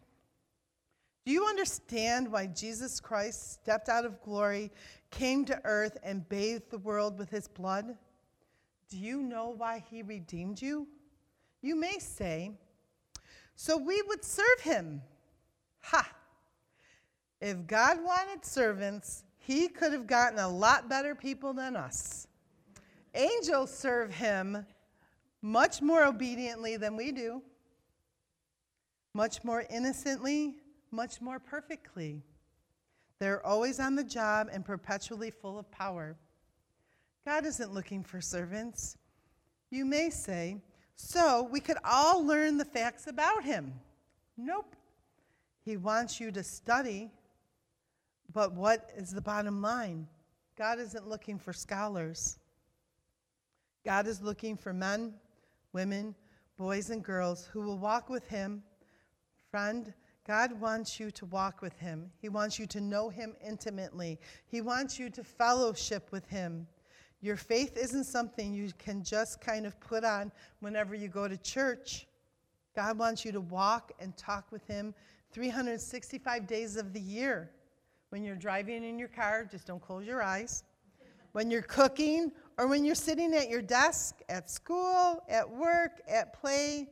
Do 1.26 1.32
you 1.32 1.46
understand 1.46 2.30
why 2.30 2.46
Jesus 2.46 2.98
Christ 2.98 3.52
stepped 3.52 3.88
out 3.88 4.04
of 4.04 4.22
glory, 4.22 4.70
came 5.10 5.44
to 5.44 5.60
earth, 5.64 5.98
and 6.02 6.28
bathed 6.28 6.70
the 6.70 6.78
world 6.78 7.18
with 7.18 7.30
his 7.30 7.46
blood? 7.46 7.96
Do 8.88 8.98
you 8.98 9.22
know 9.22 9.54
why 9.56 9.84
he 9.90 10.02
redeemed 10.02 10.60
you? 10.60 10.88
You 11.62 11.76
may 11.76 11.98
say, 11.98 12.52
so 13.54 13.76
we 13.76 14.00
would 14.02 14.24
serve 14.24 14.60
him. 14.62 15.02
Ha! 15.82 16.10
If 17.40 17.66
God 17.66 18.02
wanted 18.02 18.44
servants, 18.44 19.24
he 19.38 19.68
could 19.68 19.92
have 19.92 20.06
gotten 20.06 20.38
a 20.38 20.48
lot 20.48 20.88
better 20.88 21.14
people 21.14 21.52
than 21.52 21.76
us. 21.76 22.26
Angels 23.14 23.76
serve 23.76 24.14
him 24.14 24.64
much 25.42 25.82
more 25.82 26.04
obediently 26.04 26.76
than 26.76 26.96
we 26.96 27.12
do, 27.12 27.42
much 29.14 29.42
more 29.42 29.64
innocently, 29.70 30.54
much 30.90 31.20
more 31.20 31.38
perfectly. 31.38 32.22
They're 33.18 33.44
always 33.46 33.78
on 33.78 33.96
the 33.96 34.04
job 34.04 34.48
and 34.52 34.64
perpetually 34.64 35.30
full 35.30 35.58
of 35.58 35.70
power. 35.70 36.16
God 37.26 37.44
isn't 37.44 37.72
looking 37.72 38.02
for 38.02 38.20
servants. 38.20 38.96
You 39.70 39.84
may 39.84 40.10
say, 40.10 40.58
so 40.96 41.48
we 41.50 41.60
could 41.60 41.78
all 41.84 42.24
learn 42.24 42.56
the 42.56 42.64
facts 42.64 43.06
about 43.06 43.44
him. 43.44 43.74
Nope. 44.36 44.74
He 45.64 45.76
wants 45.76 46.18
you 46.18 46.30
to 46.32 46.42
study, 46.42 47.10
but 48.32 48.52
what 48.54 48.90
is 48.96 49.10
the 49.10 49.20
bottom 49.20 49.60
line? 49.60 50.08
God 50.56 50.78
isn't 50.78 51.08
looking 51.08 51.38
for 51.38 51.52
scholars. 51.52 52.38
God 53.84 54.06
is 54.06 54.20
looking 54.22 54.56
for 54.56 54.72
men, 54.72 55.14
women, 55.72 56.14
boys, 56.56 56.90
and 56.90 57.02
girls 57.02 57.48
who 57.52 57.62
will 57.62 57.78
walk 57.78 58.08
with 58.08 58.26
him. 58.28 58.62
Friend, 59.50 59.92
God 60.30 60.52
wants 60.60 61.00
you 61.00 61.10
to 61.10 61.26
walk 61.26 61.60
with 61.60 61.76
him. 61.80 62.08
He 62.22 62.28
wants 62.28 62.56
you 62.56 62.64
to 62.68 62.80
know 62.80 63.08
him 63.08 63.34
intimately. 63.44 64.16
He 64.46 64.60
wants 64.60 64.96
you 64.96 65.10
to 65.10 65.24
fellowship 65.24 66.12
with 66.12 66.24
him. 66.28 66.68
Your 67.20 67.34
faith 67.34 67.76
isn't 67.76 68.04
something 68.04 68.54
you 68.54 68.70
can 68.78 69.02
just 69.02 69.40
kind 69.40 69.66
of 69.66 69.80
put 69.80 70.04
on 70.04 70.30
whenever 70.60 70.94
you 70.94 71.08
go 71.08 71.26
to 71.26 71.36
church. 71.36 72.06
God 72.76 72.96
wants 72.96 73.24
you 73.24 73.32
to 73.32 73.40
walk 73.40 73.90
and 73.98 74.16
talk 74.16 74.52
with 74.52 74.64
him 74.68 74.94
365 75.32 76.46
days 76.46 76.76
of 76.76 76.92
the 76.92 77.00
year. 77.00 77.50
When 78.10 78.22
you're 78.22 78.36
driving 78.36 78.84
in 78.84 79.00
your 79.00 79.08
car, 79.08 79.48
just 79.50 79.66
don't 79.66 79.82
close 79.82 80.06
your 80.06 80.22
eyes. 80.22 80.62
When 81.32 81.50
you're 81.50 81.62
cooking 81.62 82.30
or 82.56 82.68
when 82.68 82.84
you're 82.84 82.94
sitting 82.94 83.34
at 83.34 83.48
your 83.48 83.62
desk, 83.62 84.20
at 84.28 84.48
school, 84.48 85.24
at 85.28 85.50
work, 85.50 86.00
at 86.08 86.40
play, 86.40 86.88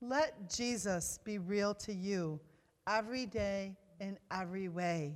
let 0.00 0.48
Jesus 0.50 1.18
be 1.22 1.36
real 1.36 1.74
to 1.74 1.92
you 1.92 2.40
every 2.90 3.24
day 3.24 3.76
in 4.00 4.18
every 4.30 4.68
way. 4.68 5.14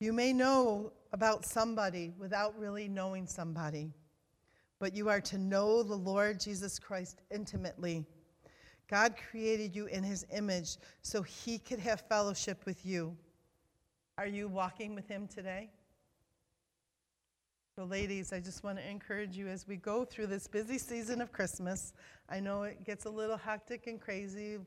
You 0.00 0.12
may 0.12 0.32
know 0.32 0.92
about 1.12 1.44
somebody 1.44 2.12
without 2.18 2.58
really 2.58 2.88
knowing 2.88 3.26
somebody, 3.26 3.92
but 4.78 4.94
you 4.94 5.08
are 5.08 5.20
to 5.22 5.38
know 5.38 5.82
the 5.82 5.94
Lord 5.94 6.40
Jesus 6.40 6.78
Christ 6.78 7.20
intimately. 7.30 8.06
God 8.88 9.14
created 9.30 9.76
you 9.76 9.86
in 9.86 10.02
his 10.02 10.24
image 10.32 10.76
so 11.02 11.22
he 11.22 11.58
could 11.58 11.80
have 11.80 12.00
fellowship 12.08 12.64
with 12.64 12.86
you. 12.86 13.14
Are 14.16 14.26
you 14.26 14.48
walking 14.48 14.94
with 14.94 15.06
him 15.08 15.28
today? 15.28 15.68
So, 17.76 17.84
ladies, 17.84 18.32
I 18.32 18.40
just 18.40 18.64
want 18.64 18.78
to 18.78 18.90
encourage 18.90 19.36
you 19.36 19.46
as 19.46 19.68
we 19.68 19.76
go 19.76 20.04
through 20.04 20.28
this 20.28 20.48
busy 20.48 20.78
season 20.78 21.20
of 21.20 21.32
Christmas. 21.32 21.92
I 22.28 22.40
know 22.40 22.64
it 22.64 22.82
gets 22.84 23.04
a 23.04 23.10
little 23.10 23.36
hectic 23.36 23.86
and 23.86 24.00
crazy, 24.00 24.58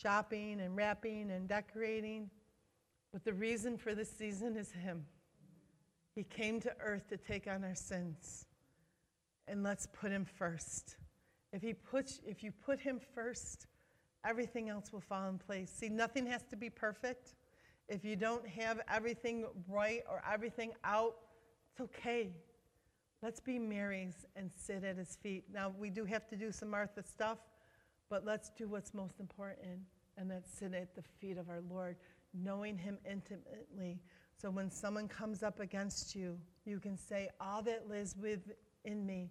shopping 0.00 0.60
and 0.60 0.76
wrapping 0.76 1.30
and 1.30 1.48
decorating, 1.48 2.30
but 3.12 3.24
the 3.24 3.32
reason 3.32 3.76
for 3.76 3.94
this 3.94 4.10
season 4.10 4.56
is 4.56 4.70
Him. 4.70 5.04
He 6.14 6.24
came 6.24 6.60
to 6.60 6.72
earth 6.80 7.08
to 7.08 7.16
take 7.16 7.46
on 7.46 7.64
our 7.64 7.74
sins. 7.74 8.46
And 9.46 9.62
let's 9.62 9.86
put 9.86 10.10
Him 10.10 10.24
first. 10.24 10.96
If, 11.52 11.62
he 11.62 11.72
puts, 11.72 12.20
if 12.26 12.42
you 12.42 12.52
put 12.52 12.80
Him 12.80 13.00
first, 13.14 13.66
everything 14.24 14.68
else 14.68 14.92
will 14.92 15.00
fall 15.00 15.28
in 15.28 15.38
place. 15.38 15.72
See, 15.74 15.88
nothing 15.88 16.26
has 16.26 16.42
to 16.50 16.56
be 16.56 16.68
perfect. 16.68 17.34
If 17.88 18.04
you 18.04 18.16
don't 18.16 18.46
have 18.46 18.80
everything 18.92 19.46
right 19.66 20.02
or 20.10 20.22
everything 20.30 20.72
out, 20.84 21.16
it's 21.72 21.80
okay. 21.80 22.32
Let's 23.22 23.40
be 23.40 23.58
Mary's 23.58 24.26
and 24.36 24.50
sit 24.54 24.84
at 24.84 24.96
his 24.96 25.16
feet. 25.16 25.44
Now, 25.52 25.72
we 25.78 25.88
do 25.88 26.04
have 26.04 26.28
to 26.28 26.36
do 26.36 26.52
some 26.52 26.70
Martha 26.70 27.02
stuff, 27.02 27.38
but 28.10 28.24
let's 28.24 28.50
do 28.50 28.68
what's 28.68 28.94
most 28.94 29.20
important, 29.20 29.80
and 30.16 30.30
that's 30.30 30.50
sit 30.52 30.74
at 30.74 30.94
the 30.94 31.02
feet 31.20 31.38
of 31.38 31.48
our 31.48 31.60
Lord, 31.70 31.96
knowing 32.34 32.76
him 32.76 32.98
intimately. 33.08 34.00
So 34.40 34.50
when 34.50 34.70
someone 34.70 35.08
comes 35.08 35.42
up 35.42 35.60
against 35.60 36.14
you, 36.14 36.38
you 36.64 36.78
can 36.78 36.96
say, 36.96 37.28
All 37.40 37.62
that 37.62 37.88
lives 37.88 38.14
within 38.20 39.06
me, 39.06 39.30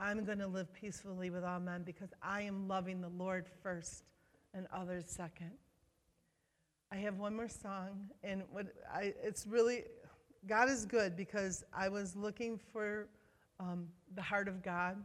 I'm 0.00 0.24
going 0.24 0.38
to 0.38 0.46
live 0.46 0.72
peacefully 0.72 1.30
with 1.30 1.44
all 1.44 1.60
men 1.60 1.82
because 1.82 2.10
I 2.22 2.42
am 2.42 2.68
loving 2.68 3.00
the 3.00 3.08
Lord 3.08 3.46
first 3.62 4.04
and 4.54 4.66
others 4.72 5.04
second. 5.06 5.52
I 6.92 6.96
have 6.96 7.18
one 7.18 7.34
more 7.34 7.48
song, 7.48 8.10
and 8.22 8.42
what 8.50 8.66
I, 8.92 9.12
it's 9.22 9.46
really, 9.46 9.84
God 10.46 10.68
is 10.68 10.86
good 10.86 11.16
because 11.16 11.64
I 11.72 11.88
was 11.88 12.14
looking 12.14 12.60
for 12.72 13.08
um, 13.58 13.88
the 14.14 14.22
heart 14.22 14.48
of 14.48 14.62
God 14.62 14.96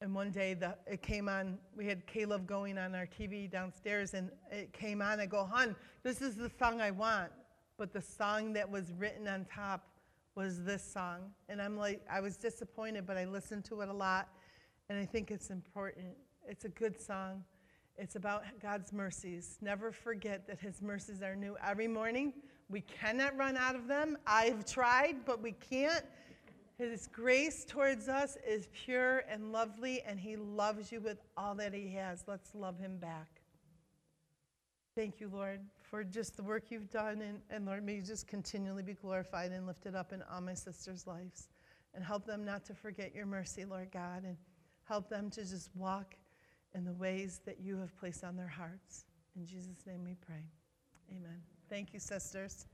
and 0.00 0.14
one 0.14 0.30
day 0.30 0.54
the, 0.54 0.76
it 0.86 1.02
came 1.02 1.28
on, 1.28 1.58
we 1.76 1.86
had 1.86 2.06
K-LOVE 2.06 2.46
going 2.46 2.78
on 2.78 2.94
our 2.94 3.06
TV 3.06 3.50
downstairs, 3.50 4.14
and 4.14 4.30
it 4.50 4.72
came 4.72 5.02
on. 5.02 5.18
I 5.18 5.26
go, 5.26 5.44
Hun, 5.44 5.74
this 6.02 6.22
is 6.22 6.36
the 6.36 6.50
song 6.58 6.80
I 6.80 6.90
want. 6.90 7.30
But 7.76 7.92
the 7.92 8.02
song 8.02 8.52
that 8.54 8.68
was 8.68 8.92
written 8.92 9.28
on 9.28 9.44
top 9.44 9.86
was 10.34 10.64
this 10.64 10.82
song. 10.82 11.32
And 11.48 11.60
I'm 11.60 11.76
like, 11.76 12.00
I 12.10 12.20
was 12.20 12.36
disappointed, 12.36 13.06
but 13.06 13.16
I 13.16 13.24
listened 13.24 13.64
to 13.66 13.80
it 13.80 13.88
a 13.88 13.92
lot, 13.92 14.28
and 14.88 14.98
I 14.98 15.04
think 15.04 15.30
it's 15.30 15.50
important. 15.50 16.14
It's 16.46 16.64
a 16.64 16.68
good 16.68 17.00
song. 17.00 17.44
It's 17.96 18.14
about 18.14 18.44
God's 18.62 18.92
mercies. 18.92 19.58
Never 19.60 19.90
forget 19.90 20.46
that 20.46 20.60
His 20.60 20.80
mercies 20.80 21.22
are 21.22 21.34
new 21.34 21.56
every 21.64 21.88
morning. 21.88 22.32
We 22.68 22.82
cannot 22.82 23.36
run 23.36 23.56
out 23.56 23.74
of 23.74 23.88
them. 23.88 24.16
I've 24.26 24.64
tried, 24.64 25.24
but 25.24 25.42
we 25.42 25.52
can't. 25.52 26.04
His 26.78 27.08
grace 27.08 27.64
towards 27.64 28.08
us 28.08 28.36
is 28.46 28.68
pure 28.72 29.24
and 29.28 29.50
lovely, 29.50 30.00
and 30.06 30.18
He 30.18 30.36
loves 30.36 30.92
you 30.92 31.00
with 31.00 31.18
all 31.36 31.56
that 31.56 31.74
He 31.74 31.92
has. 31.94 32.22
Let's 32.28 32.54
love 32.54 32.78
Him 32.78 32.98
back. 32.98 33.40
Thank 34.94 35.20
you, 35.20 35.28
Lord, 35.32 35.60
for 35.80 36.04
just 36.04 36.36
the 36.36 36.42
work 36.42 36.70
you've 36.70 36.90
done. 36.90 37.20
And, 37.20 37.40
and 37.50 37.66
Lord, 37.66 37.84
may 37.84 37.96
you 37.96 38.02
just 38.02 38.28
continually 38.28 38.82
be 38.84 38.94
glorified 38.94 39.50
and 39.50 39.66
lifted 39.66 39.96
up 39.96 40.12
in 40.12 40.22
all 40.32 40.40
my 40.40 40.54
sisters' 40.54 41.06
lives. 41.06 41.48
And 41.94 42.04
help 42.04 42.26
them 42.26 42.44
not 42.44 42.64
to 42.66 42.74
forget 42.74 43.14
your 43.14 43.26
mercy, 43.26 43.64
Lord 43.64 43.90
God, 43.90 44.22
and 44.24 44.36
help 44.84 45.08
them 45.08 45.30
to 45.30 45.40
just 45.40 45.70
walk 45.74 46.14
in 46.74 46.84
the 46.84 46.92
ways 46.92 47.40
that 47.44 47.60
you 47.60 47.76
have 47.78 47.96
placed 47.98 48.22
on 48.22 48.36
their 48.36 48.48
hearts. 48.48 49.04
In 49.36 49.46
Jesus' 49.46 49.84
name 49.86 50.04
we 50.04 50.14
pray. 50.14 50.44
Amen. 51.10 51.40
Thank 51.68 51.92
you, 51.92 51.98
sisters. 51.98 52.66